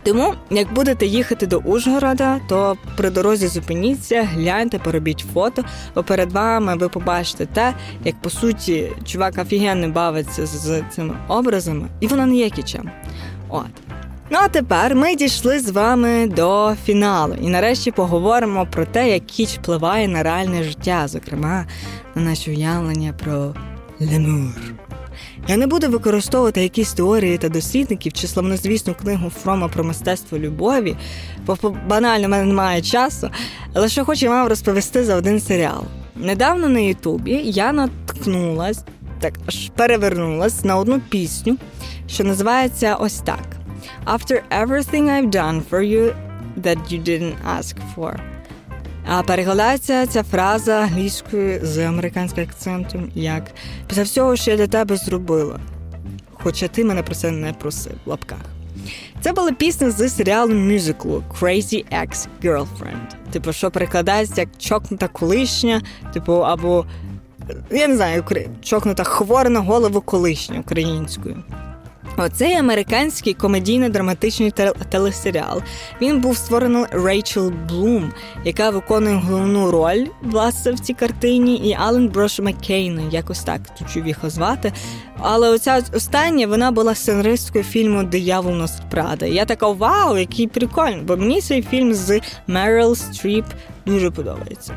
Тому, 0.04 0.34
як 0.50 0.72
будете 0.74 1.06
їхати 1.06 1.46
до 1.46 1.58
Ужгорода, 1.58 2.40
то 2.48 2.76
при 2.96 3.10
дорозі 3.10 3.46
зупиніться, 3.46 4.22
гляньте, 4.22 4.78
поробіть 4.78 5.24
фото, 5.34 5.64
бо 5.94 6.02
перед 6.02 6.32
вами 6.32 6.76
ви 6.76 6.88
побачите 6.88 7.46
те, 7.46 7.74
як 8.04 8.22
по 8.22 8.30
суті 8.30 8.92
чувак 9.04 9.38
офігенно 9.38 9.88
бавиться 9.88 10.46
з 10.46 10.82
цими 10.90 11.14
образами, 11.28 11.88
і 12.00 12.06
воно 12.06 12.26
не 12.26 12.36
є 12.36 12.50
кічем. 12.50 12.90
От. 13.48 13.66
Ну 14.30 14.38
а 14.42 14.48
тепер 14.48 14.94
ми 14.94 15.14
дійшли 15.14 15.60
з 15.60 15.70
вами 15.70 16.26
до 16.26 16.74
фіналу, 16.84 17.34
і 17.40 17.48
нарешті 17.48 17.90
поговоримо 17.90 18.66
про 18.66 18.86
те, 18.86 19.10
як 19.10 19.26
кіч 19.26 19.48
впливає 19.48 20.08
на 20.08 20.22
реальне 20.22 20.62
життя, 20.62 21.08
зокрема 21.08 21.66
на 22.14 22.22
наші 22.22 22.50
уявлення 22.50 23.12
про 23.12 23.54
лемур. 24.00 24.54
Я 25.48 25.56
не 25.56 25.66
буду 25.66 25.88
використовувати 25.88 26.62
якісь 26.62 26.92
теорії 26.92 27.38
та 27.38 27.48
дослідників 27.48 28.12
чи 28.12 28.26
славнозвісну 28.26 28.94
книгу 28.94 29.30
Фрома 29.30 29.68
про 29.68 29.84
мистецтво 29.84 30.38
любові, 30.38 30.96
бо 31.46 31.56
банально 31.88 32.26
в 32.26 32.30
мене 32.30 32.44
немає 32.44 32.82
часу, 32.82 33.30
але 33.74 33.88
що 33.88 34.04
хочу 34.04 34.28
вам 34.28 34.48
розповісти 34.48 35.04
за 35.04 35.16
один 35.16 35.40
серіал. 35.40 35.84
Недавно 36.16 36.68
на 36.68 36.80
Ютубі 36.80 37.40
я 37.44 37.72
наткнулась, 37.72 38.84
так 39.20 39.34
аж 39.46 39.70
перевернулась 39.76 40.64
на 40.64 40.76
одну 40.76 41.00
пісню, 41.00 41.56
що 42.06 42.24
називається 42.24 42.94
ось 42.94 43.18
так: 43.18 43.44
After 44.06 44.40
everything 44.50 45.04
I've 45.04 45.30
done 45.30 45.62
for 45.70 45.80
you 45.80 46.14
that 46.62 46.78
you 46.92 47.02
didn't 47.02 47.34
ask 47.58 47.76
for. 47.96 48.31
А 49.06 49.22
перекладається 49.22 50.06
ця 50.06 50.22
фраза 50.22 50.80
англійською 50.80 51.60
з 51.62 51.78
американським 51.78 52.44
акцентом 52.44 53.10
як 53.14 53.44
після 53.88 54.02
всього, 54.02 54.36
що 54.36 54.50
я 54.50 54.56
для 54.56 54.66
тебе 54.66 54.96
зробила. 54.96 55.60
хоча 56.32 56.68
ти 56.68 56.84
мене 56.84 57.02
про 57.02 57.14
це 57.14 57.30
не 57.30 57.52
просив 57.52 57.92
в 58.04 58.10
лапках. 58.10 58.38
Це 59.20 59.32
була 59.32 59.52
пісня 59.52 59.90
з 59.90 60.08
серіалу 60.08 60.54
мюзиклу 60.54 61.24
Crazy 61.40 61.84
Ex-Girlfriend. 62.02 63.30
Типу, 63.32 63.52
що 63.52 63.70
перекладається 63.70 64.40
як 64.40 64.48
чокнута 64.58 65.08
колишня, 65.08 65.82
типу, 66.12 66.32
або 66.32 66.86
я 67.70 67.88
не 67.88 67.96
знаю, 67.96 68.24
чокнута 68.62 69.04
хвора 69.04 69.50
на 69.50 69.60
голову 69.60 70.00
колишня 70.00 70.60
українською. 70.60 71.42
Оцей 72.16 72.54
американський 72.54 73.34
комедійно-драматичний 73.34 74.72
телесеріал 74.88 75.62
він 76.00 76.20
був 76.20 76.36
створений 76.36 76.84
Рейчел 76.90 77.52
Блум, 77.68 78.12
яка 78.44 78.70
виконує 78.70 79.14
головну 79.14 79.70
роль 79.70 80.06
власне 80.22 80.72
в 80.72 80.80
цій 80.80 80.94
картині, 80.94 81.56
і 81.56 81.74
Ален 81.74 82.08
Брош 82.08 82.40
Маккейн, 82.40 83.08
якось 83.10 83.44
так 83.44 83.60
чув 83.92 84.06
їх 84.06 84.18
звати. 84.24 84.72
Але 85.24 85.50
оця 85.50 85.82
остання 85.94 86.46
вона 86.46 86.70
була 86.70 86.94
сценаристкою 86.94 87.64
фільму 87.64 88.02
Диявол 88.02 88.54
носить 88.54 88.90
Прада. 88.90 89.26
Я 89.26 89.44
така 89.44 89.68
вау, 89.68 90.18
який 90.18 90.46
прикольний, 90.46 91.02
бо 91.02 91.16
мені 91.16 91.40
цей 91.40 91.62
фільм 91.62 91.94
з 91.94 92.20
Мерил 92.46 92.96
Стріп 92.96 93.44
дуже 93.86 94.10
подобається. 94.10 94.74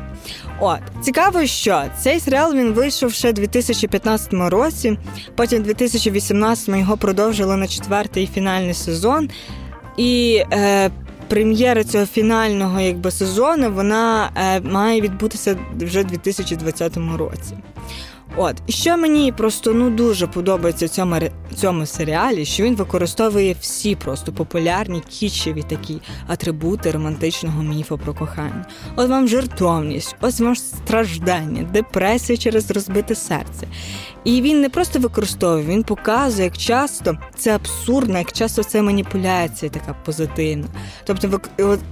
От 0.60 0.80
цікаво, 1.02 1.46
що 1.46 1.82
цей 1.98 2.20
серіал 2.20 2.54
він 2.54 2.72
вийшов 2.72 3.12
ще 3.12 3.30
у 3.30 3.32
2015 3.32 4.32
році. 4.32 4.98
Потім, 5.34 5.62
у 5.62 5.64
2018 5.64 6.68
його 6.68 6.96
продовжили 6.96 7.56
на 7.56 7.68
четвертий 7.68 8.26
фінальний 8.26 8.74
сезон. 8.74 9.30
І 9.96 10.42
е, 10.52 10.90
прем'єра 11.28 11.84
цього 11.84 12.06
фінального 12.06 12.80
якби 12.80 13.10
сезону 13.10 13.72
вона 13.72 14.30
е, 14.36 14.60
має 14.60 15.00
відбутися 15.00 15.56
вже 15.80 16.00
у 16.00 16.04
2020 16.04 16.96
році. 17.18 17.54
От 18.36 18.56
що 18.68 18.96
мені 18.96 19.32
просто 19.32 19.74
ну 19.74 19.90
дуже 19.90 20.26
подобається 20.26 20.86
в 20.86 20.88
цьому 20.88 21.16
цьому 21.56 21.86
серіалі, 21.86 22.44
що 22.44 22.62
він 22.62 22.76
використовує 22.76 23.56
всі 23.60 23.94
просто 23.94 24.32
популярні 24.32 25.02
кічеві 25.08 25.62
такі 25.62 26.00
атрибути 26.26 26.90
романтичного 26.90 27.62
міфу 27.62 27.98
про 27.98 28.14
кохання. 28.14 28.66
От 28.96 29.08
вам 29.08 29.28
жертовність, 29.28 30.16
ось 30.20 30.40
вам 30.40 30.56
страждання, 30.56 31.62
депресія 31.72 32.38
через 32.38 32.70
розбите 32.70 33.14
серце. 33.14 33.66
І 34.24 34.42
він 34.42 34.60
не 34.60 34.68
просто 34.68 34.98
використовує, 34.98 35.64
він 35.66 35.82
показує, 35.82 36.44
як 36.44 36.58
часто 36.58 37.18
це 37.36 37.54
абсурдно, 37.54 38.18
як 38.18 38.32
часто 38.32 38.62
це 38.62 38.82
маніпуляція 38.82 39.70
така 39.70 39.96
позитивна. 40.04 40.66
Тобто, 41.04 41.40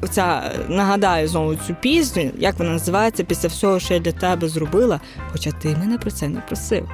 оця, 0.00 0.52
нагадаю 0.68 1.28
знову 1.28 1.54
цю 1.54 1.74
пісню, 1.80 2.30
як 2.38 2.58
вона 2.58 2.70
називається 2.70 3.24
після 3.24 3.48
всього, 3.48 3.80
що 3.80 3.94
я 3.94 4.00
для 4.00 4.12
тебе 4.12 4.48
зробила, 4.48 5.00
хоча 5.32 5.52
ти 5.52 5.68
мене 5.68 5.98
про 5.98 6.10
це 6.10 6.28
не 6.34 6.40
просив. 6.40 6.88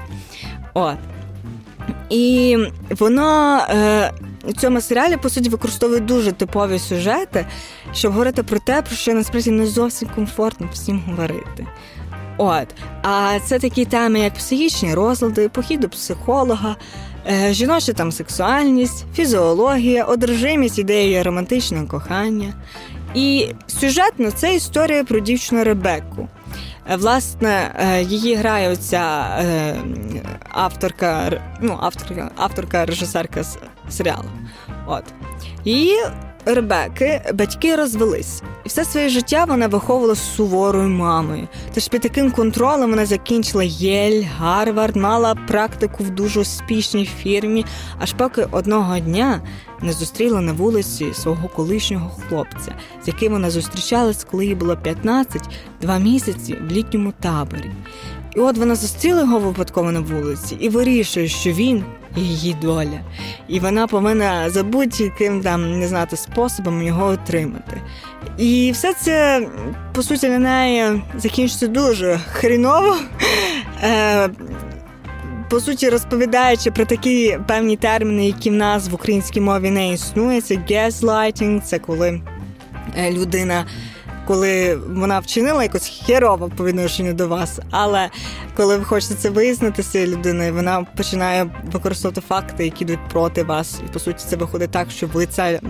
От. 0.75 0.97
І 2.11 2.57
воно 2.91 3.59
е, 3.71 4.13
у 4.45 4.53
цьому 4.53 4.81
серіалі, 4.81 5.17
по 5.17 5.31
суті, 5.31 5.49
використовує 5.49 6.01
дуже 6.01 6.33
типові 6.33 6.79
сюжети, 6.79 7.47
щоб 7.93 8.13
говорити 8.13 8.43
про 8.43 8.59
те, 8.59 8.83
про 8.83 8.97
що 8.97 9.15
насправді 9.15 9.51
не 9.51 9.67
зовсім 9.67 10.09
комфортно 10.15 10.69
всім 10.73 11.03
говорити. 11.07 11.67
От, 12.37 12.67
а 13.03 13.39
це 13.45 13.59
такі 13.59 13.85
теми, 13.85 14.21
як 14.21 14.35
психічні 14.35 14.95
розлади, 14.95 15.49
похід 15.49 15.81
до 15.81 15.89
психолога, 15.89 16.77
е, 17.31 17.53
жіноча 17.53 17.93
там 17.93 18.13
сексуальність, 18.13 19.05
фізіологія, 19.15 20.05
одержимість 20.05 20.79
ідеєю 20.79 21.25
романтичного 21.25 21.87
кохання. 21.87 22.55
І 23.15 23.49
сюжетно 23.67 24.31
це 24.31 24.55
історія 24.55 25.05
про 25.05 25.21
дівчину 25.21 25.65
Ребекку. 25.65 26.29
Е, 26.89 26.97
власне, 26.97 27.75
е, 27.79 28.03
її 28.03 28.35
грає 28.35 28.69
оця 28.69 29.37
е, 29.41 29.75
авторка, 30.49 31.43
ну, 31.61 31.79
авторка, 31.81 32.31
авторка 32.37 32.87
режисерка 32.87 33.45
серіалу. 33.89 34.31
От. 34.87 35.05
Її 35.65 35.97
Ребеки 36.45 37.23
батьки 37.35 37.77
розвелись, 37.77 38.43
і 38.65 38.69
все 38.69 38.85
своє 38.85 39.09
життя 39.09 39.45
вона 39.45 39.69
виховувала 39.69 40.15
суворою 40.15 40.89
мамою. 40.89 41.49
Тож 41.75 41.89
під 41.89 42.01
таким 42.01 42.31
контролем 42.31 42.91
вона 42.91 43.07
закінчила 43.07 43.65
Єль, 43.65 44.23
Гарвард, 44.39 44.97
мала 44.97 45.35
практику 45.35 46.05
в 46.05 46.11
дуже 46.11 46.41
успішній 46.41 47.07
фірмі, 47.07 47.65
аж 47.99 48.13
поки 48.13 48.47
одного 48.51 48.99
дня 48.99 49.41
не 49.83 49.93
зустріла 49.93 50.41
на 50.41 50.53
вулиці 50.53 51.15
свого 51.15 51.49
колишнього 51.49 52.11
хлопця, 52.29 52.75
з 53.05 53.09
яким 53.09 53.33
вона 53.33 53.51
зустрічалась, 53.51 54.27
коли 54.31 54.47
їй 54.47 54.55
було 54.55 54.77
15, 54.77 55.43
два 55.81 55.99
місяці 55.99 56.57
в 56.69 56.73
літньому 56.73 57.13
таборі. 57.21 57.71
І 58.37 58.41
от 58.41 58.59
вона 58.59 58.75
зустріла 58.75 59.21
його 59.21 59.39
випадково 59.39 59.93
на 59.93 60.01
вулиці 60.01 60.57
і 60.61 60.69
вирішує, 60.69 61.29
що 61.29 61.53
він 61.53 61.85
її 62.17 62.57
доля. 62.63 63.01
І 63.49 63.61
вона 63.61 63.87
повинна 63.87 64.51
за 64.51 64.63
будь-яким 64.63 65.41
там 65.41 65.79
не 65.79 65.89
знати 65.89 66.17
способом 66.17 66.83
його 66.83 67.07
отримати. 67.07 67.83
І 68.39 68.71
все 68.75 68.95
це, 68.95 69.47
по 69.93 70.03
суті, 70.03 70.29
на 70.29 70.39
неї 70.39 71.03
закінчиться 71.19 71.67
дуже 71.67 72.21
хріново. 72.33 72.97
Е, 73.83 74.29
по 75.51 75.61
суті, 75.61 75.89
розповідаючи 75.89 76.71
про 76.71 76.85
такі 76.85 77.39
певні 77.49 77.77
терміни, 77.77 78.27
які 78.27 78.51
в 78.51 78.53
нас 78.53 78.89
в 78.89 78.95
українській 78.95 79.41
мові 79.41 79.71
не 79.71 79.93
існує, 79.93 80.41
це 80.41 80.55
gaslighting, 80.55 81.61
це 81.61 81.79
коли 81.79 82.21
е, 82.97 83.13
людина 83.13 83.67
коли 84.31 84.77
вона 84.77 85.19
вчинила 85.19 85.63
якось 85.63 86.03
херово 86.07 86.51
по 86.57 86.65
відношенню 86.65 87.13
до 87.13 87.29
вас. 87.29 87.61
Але 87.71 88.11
коли 88.57 88.77
ви 88.77 88.85
хочете 88.85 89.15
це 89.15 89.31
вияснити 89.31 89.83
з 89.83 89.87
цією 89.87 90.11
людиною, 90.11 90.55
вона 90.55 90.87
починає 90.97 91.51
використовувати 91.73 92.21
факти, 92.21 92.65
які 92.65 92.85
йдуть 92.85 92.99
проти 93.13 93.43
вас. 93.43 93.81
І 93.87 93.93
по 93.93 93.99
суті, 93.99 94.25
це 94.29 94.37
виходить 94.37 94.71
так, 94.71 94.91
що 94.91 95.07
ви 95.07 95.27
це 95.27 95.61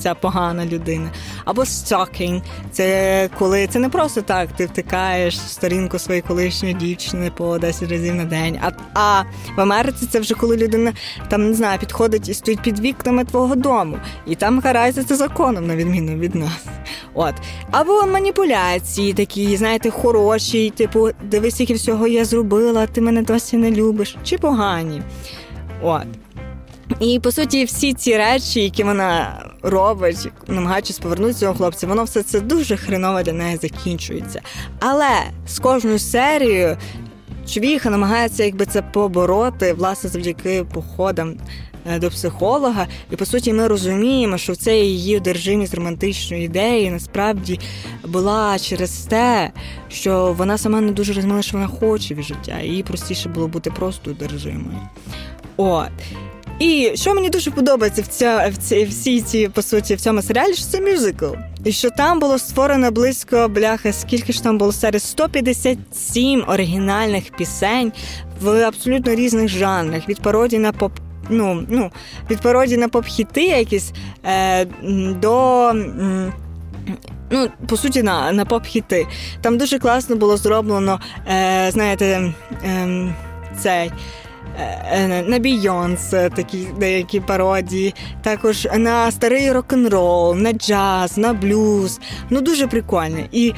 ця 0.00 0.14
погана 0.14 0.66
людина. 0.66 1.10
Або 1.44 1.62
stalking. 1.62 2.42
Це 2.72 3.28
коли 3.38 3.66
це 3.66 3.78
не 3.78 3.88
просто 3.88 4.22
так, 4.22 4.48
ти 4.56 4.66
втикаєш 4.66 5.40
сторінку 5.40 5.98
своєї 5.98 6.22
колишньої 6.22 6.74
дівчини 6.74 7.30
по 7.36 7.58
10 7.58 7.90
разів 7.90 8.14
на 8.14 8.24
день. 8.24 8.58
А 8.62 8.70
а 8.94 9.22
в 9.56 9.60
Америці 9.60 10.06
це 10.10 10.20
вже 10.20 10.34
коли 10.34 10.56
людина 10.56 10.92
там 11.28 11.48
не 11.48 11.54
знаю, 11.54 11.78
підходить 11.78 12.28
і 12.28 12.34
стоїть 12.34 12.62
під 12.62 12.80
вікнами 12.80 13.24
твого 13.24 13.56
дому, 13.56 13.98
і 14.26 14.34
там 14.34 14.60
карається 14.60 15.04
це 15.04 15.16
законом, 15.16 15.66
на 15.66 15.76
відміну 15.76 16.18
від 16.18 16.34
нас. 16.34 16.66
От. 17.14 17.34
Або 17.70 18.06
маніпуляції 18.06 19.12
такі, 19.12 19.56
знаєте, 19.56 19.90
хороші, 19.90 20.70
типу, 20.70 21.08
дивись, 21.24 21.54
скільки 21.54 21.74
всього 21.74 22.06
я 22.06 22.24
зробила, 22.24 22.86
ти 22.86 23.00
мене 23.00 23.22
досі 23.22 23.56
не 23.56 23.70
любиш, 23.70 24.16
чи 24.24 24.38
погані. 24.38 25.02
От. 25.82 26.06
І 27.00 27.20
по 27.20 27.32
суті, 27.32 27.64
всі 27.64 27.92
ці 27.92 28.16
речі, 28.16 28.62
які 28.62 28.84
вона 28.84 29.42
робить, 29.62 30.28
намагаючись 30.46 30.98
повернути 30.98 31.34
цього 31.34 31.54
хлопця, 31.54 31.86
воно 31.86 32.04
все 32.04 32.22
це 32.22 32.40
дуже 32.40 32.76
хреново 32.76 33.22
для 33.22 33.32
неї 33.32 33.56
закінчується. 33.56 34.40
Але 34.80 35.10
з 35.46 35.58
кожною 35.58 35.98
серією 35.98 36.76
човіха 37.46 37.90
намагається 37.90 38.44
якби 38.44 38.66
це 38.66 38.82
побороти, 38.82 39.72
власне, 39.72 40.10
завдяки 40.10 40.64
походам. 40.74 41.36
Е, 41.86 41.98
до 41.98 42.10
психолога, 42.10 42.86
і 43.10 43.16
по 43.16 43.26
суті, 43.26 43.52
ми 43.52 43.68
розуміємо, 43.68 44.38
що 44.38 44.54
це 44.54 44.78
її 44.78 45.16
одержимість 45.16 45.74
романтичної 45.74 46.44
ідеї 46.44 46.90
насправді 46.90 47.60
була 48.04 48.58
через 48.58 48.90
те, 48.90 49.50
що 49.88 50.34
вона 50.38 50.58
сама 50.58 50.80
не 50.80 50.92
дуже 50.92 51.12
розуміла, 51.12 51.42
що 51.42 51.56
вона 51.56 51.68
хоче 51.68 52.14
від 52.14 52.24
життя, 52.24 52.60
їй 52.60 52.82
простіше 52.82 53.28
було 53.28 53.48
бути 53.48 53.70
просто 53.70 54.10
одержимою. 54.10 54.78
От. 55.56 55.90
І 56.60 56.92
що 56.94 57.14
мені 57.14 57.30
дуже 57.30 57.50
подобається 57.50 58.02
в 58.02 58.06
ця 58.06 58.50
в 58.52 58.56
ці 58.56 58.84
всі 58.84 59.20
ці 59.20 59.48
по 59.48 59.62
суті 59.62 59.94
в 59.94 60.00
цьому 60.00 60.22
серіалі, 60.22 60.54
що 60.54 60.64
це 60.64 60.80
мюзикл. 60.80 61.26
І 61.64 61.72
що 61.72 61.90
там 61.90 62.20
було 62.20 62.38
створено 62.38 62.90
близько 62.90 63.48
бляха, 63.48 63.92
скільки 63.92 64.32
ж 64.32 64.42
там 64.42 64.58
було 64.58 64.72
серед 64.72 65.02
157 65.02 66.44
оригінальних 66.48 67.30
пісень 67.36 67.92
в 68.40 68.64
абсолютно 68.64 69.14
різних 69.14 69.48
жанрах 69.48 70.08
від 70.08 70.20
пародії 70.20 70.62
на 70.62 70.72
поп. 70.72 70.92
Ну, 71.28 71.66
ну, 71.68 71.90
від 72.30 72.40
пародії 72.40 72.78
на 72.78 72.88
поп-хіти 72.88 73.42
якісь 73.42 73.92
е, 74.24 74.64
до. 75.20 75.72
Ну, 77.30 77.48
по 77.68 77.76
суті, 77.76 78.02
на 78.02 78.32
на 78.32 78.44
поп-хіти. 78.44 79.06
Там 79.40 79.58
дуже 79.58 79.78
класно 79.78 80.16
було 80.16 80.36
зроблено, 80.36 81.00
е, 81.28 81.70
знаєте, 81.72 82.32
е, 82.64 83.14
цей. 83.58 83.90
Е, 84.60 84.88
е, 84.92 85.22
на 85.22 85.38
Бійонс, 85.38 86.10
такі 86.10 86.66
деякі 86.78 87.20
пародії, 87.20 87.94
також 88.22 88.68
на 88.74 89.10
старий 89.10 89.52
рок-н-рол, 89.52 90.36
на 90.36 90.52
джаз, 90.52 91.18
на 91.18 91.32
блюз. 91.32 92.00
Ну 92.30 92.40
дуже 92.40 92.66
прикольно. 92.66 93.18
І 93.32 93.54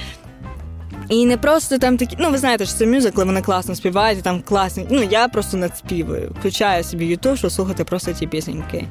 і 1.08 1.26
не 1.26 1.36
просто 1.36 1.78
там 1.78 1.96
такі, 1.96 2.16
ну 2.20 2.30
ви 2.30 2.38
знаєте, 2.38 2.66
що 2.66 2.74
це 2.74 2.86
мюзикли, 2.86 3.24
вони 3.24 3.42
класно 3.42 3.74
співають, 3.74 4.18
і 4.18 4.22
там 4.22 4.42
класні. 4.42 4.86
Ну 4.90 5.02
я 5.02 5.28
просто 5.28 5.56
надспівую. 5.56 6.34
Включаю 6.38 6.84
собі 6.84 7.06
ютуб, 7.06 7.36
щоб 7.36 7.52
слухати 7.52 7.84
просто 7.84 8.12
ті 8.12 8.26
пісеньки. 8.26 8.86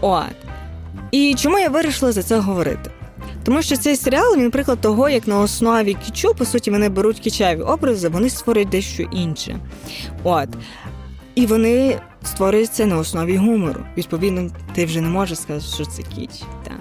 От. 0.00 0.36
І 1.10 1.34
чому 1.38 1.58
я 1.58 1.68
вирішила 1.68 2.12
за 2.12 2.22
це 2.22 2.38
говорити? 2.38 2.90
Тому 3.44 3.62
що 3.62 3.76
цей 3.76 3.96
серіал 3.96 4.36
він 4.36 4.50
приклад 4.50 4.80
того, 4.80 5.08
як 5.08 5.26
на 5.26 5.38
основі 5.38 5.94
кічу, 5.94 6.34
по 6.34 6.44
суті, 6.44 6.70
вони 6.70 6.88
беруть 6.88 7.20
кічеві 7.20 7.60
образи, 7.60 8.08
вони 8.08 8.30
створюють 8.30 8.68
дещо 8.68 9.02
інше. 9.02 9.58
От. 10.22 10.48
І 11.34 11.46
вони 11.46 12.00
створюються 12.22 12.86
на 12.86 12.98
основі 12.98 13.36
гумору. 13.36 13.80
Відповідно, 13.96 14.50
ти 14.74 14.84
вже 14.84 15.00
не 15.00 15.08
можеш 15.08 15.38
сказати, 15.38 15.74
що 15.74 15.84
це 15.84 16.02
кіч. 16.02 16.30
Так. 16.64 16.80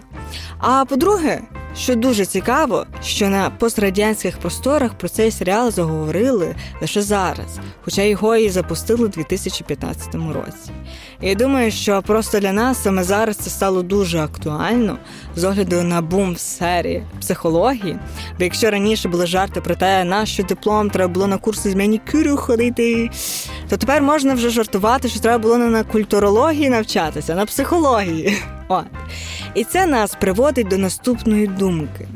А 0.58 0.86
по-друге, 0.86 1.42
що 1.76 1.96
дуже 1.96 2.26
цікаво, 2.26 2.86
що 3.04 3.30
на 3.30 3.50
пострадянських 3.50 4.38
просторах 4.38 4.94
про 4.94 5.10
цей 5.10 5.32
серіал 5.32 5.72
заговорили 5.72 6.56
лише 6.82 7.02
зараз, 7.02 7.60
хоча 7.82 8.02
його 8.02 8.36
і 8.36 8.50
запустили 8.50 9.06
у 9.06 9.08
2015 9.08 10.16
році. 10.16 10.72
І 11.22 11.30
я 11.30 11.36
думаю, 11.36 11.72
що 11.72 12.02
просто 12.02 12.40
для 12.40 12.54
нас 12.54 12.84
саме 12.84 13.04
зараз 13.04 13.38
це 13.38 13.50
стало 13.50 13.84
дуже 13.84 14.20
актуально 14.20 14.98
з 15.36 15.44
огляду 15.44 15.84
на 15.84 16.02
бум 16.02 16.34
в 16.34 16.40
сфері 16.40 17.04
психології. 17.20 18.00
Бо 18.38 18.44
якщо 18.44 18.72
раніше 18.72 19.10
були 19.10 19.28
жарти 19.28 19.62
про 19.62 19.76
те, 19.76 20.04
на 20.04 20.26
що 20.26 20.44
диплом 20.44 20.90
треба 20.90 21.14
було 21.14 21.28
на 21.28 21.38
курси 21.38 21.72
з 21.72 21.76
манікюру 21.76 22.38
ходити, 22.38 23.10
то 23.70 23.78
тепер 23.78 24.02
можна 24.02 24.34
вже 24.34 24.50
жартувати, 24.50 25.10
що 25.10 25.20
треба 25.20 25.38
було 25.38 25.58
не 25.58 25.66
на 25.66 25.84
культурології 25.84 26.70
навчатися, 26.70 27.34
а 27.34 27.36
на 27.36 27.46
психології. 27.46 28.38
От. 28.68 28.86
І 29.56 29.64
це 29.64 29.86
нас 29.86 30.16
приводить 30.16 30.68
до 30.68 30.78
наступної 30.78 31.48
думки. 31.48 32.08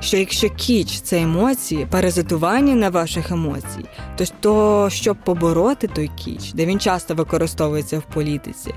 Що 0.00 0.16
якщо 0.16 0.50
кіч 0.50 1.00
це 1.00 1.20
емоції, 1.20 1.86
паразитування 1.90 2.74
на 2.74 2.90
ваших 2.90 3.30
емоцій, 3.30 3.84
то, 4.16 4.24
то 4.40 4.88
щоб 4.90 5.16
побороти 5.24 5.88
той 5.88 6.10
кіч, 6.16 6.52
де 6.52 6.66
він 6.66 6.80
часто 6.80 7.14
використовується 7.14 7.98
в 7.98 8.02
політиці, 8.02 8.74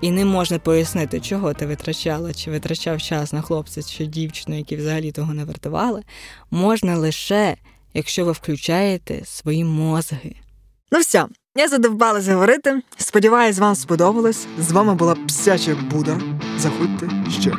і 0.00 0.10
не 0.10 0.24
можна 0.24 0.58
пояснити, 0.58 1.20
чого 1.20 1.54
ти 1.54 1.66
витрачала, 1.66 2.34
чи 2.34 2.50
витрачав 2.50 3.02
час 3.02 3.32
на 3.32 3.42
хлопця 3.42 3.82
чи 3.82 4.06
дівчину, 4.06 4.56
які 4.58 4.76
взагалі 4.76 5.12
того 5.12 5.34
не 5.34 5.44
вартували, 5.44 6.02
можна 6.50 6.96
лише, 6.96 7.56
якщо 7.94 8.24
ви 8.24 8.32
включаєте 8.32 9.24
свої 9.24 9.64
мозги. 9.64 10.36
Ну 10.92 10.98
все, 10.98 11.26
я 11.56 11.68
задовбалась 11.68 12.28
говорити. 12.28 12.82
Сподіваюсь, 12.96 13.58
вам 13.58 13.74
сподобалось. 13.74 14.46
З 14.58 14.72
вами 14.72 14.94
була 14.94 15.14
Псяча 15.14 15.74
Буда. 15.74 16.20
Заходьте 16.58 17.08
ще. 17.40 17.52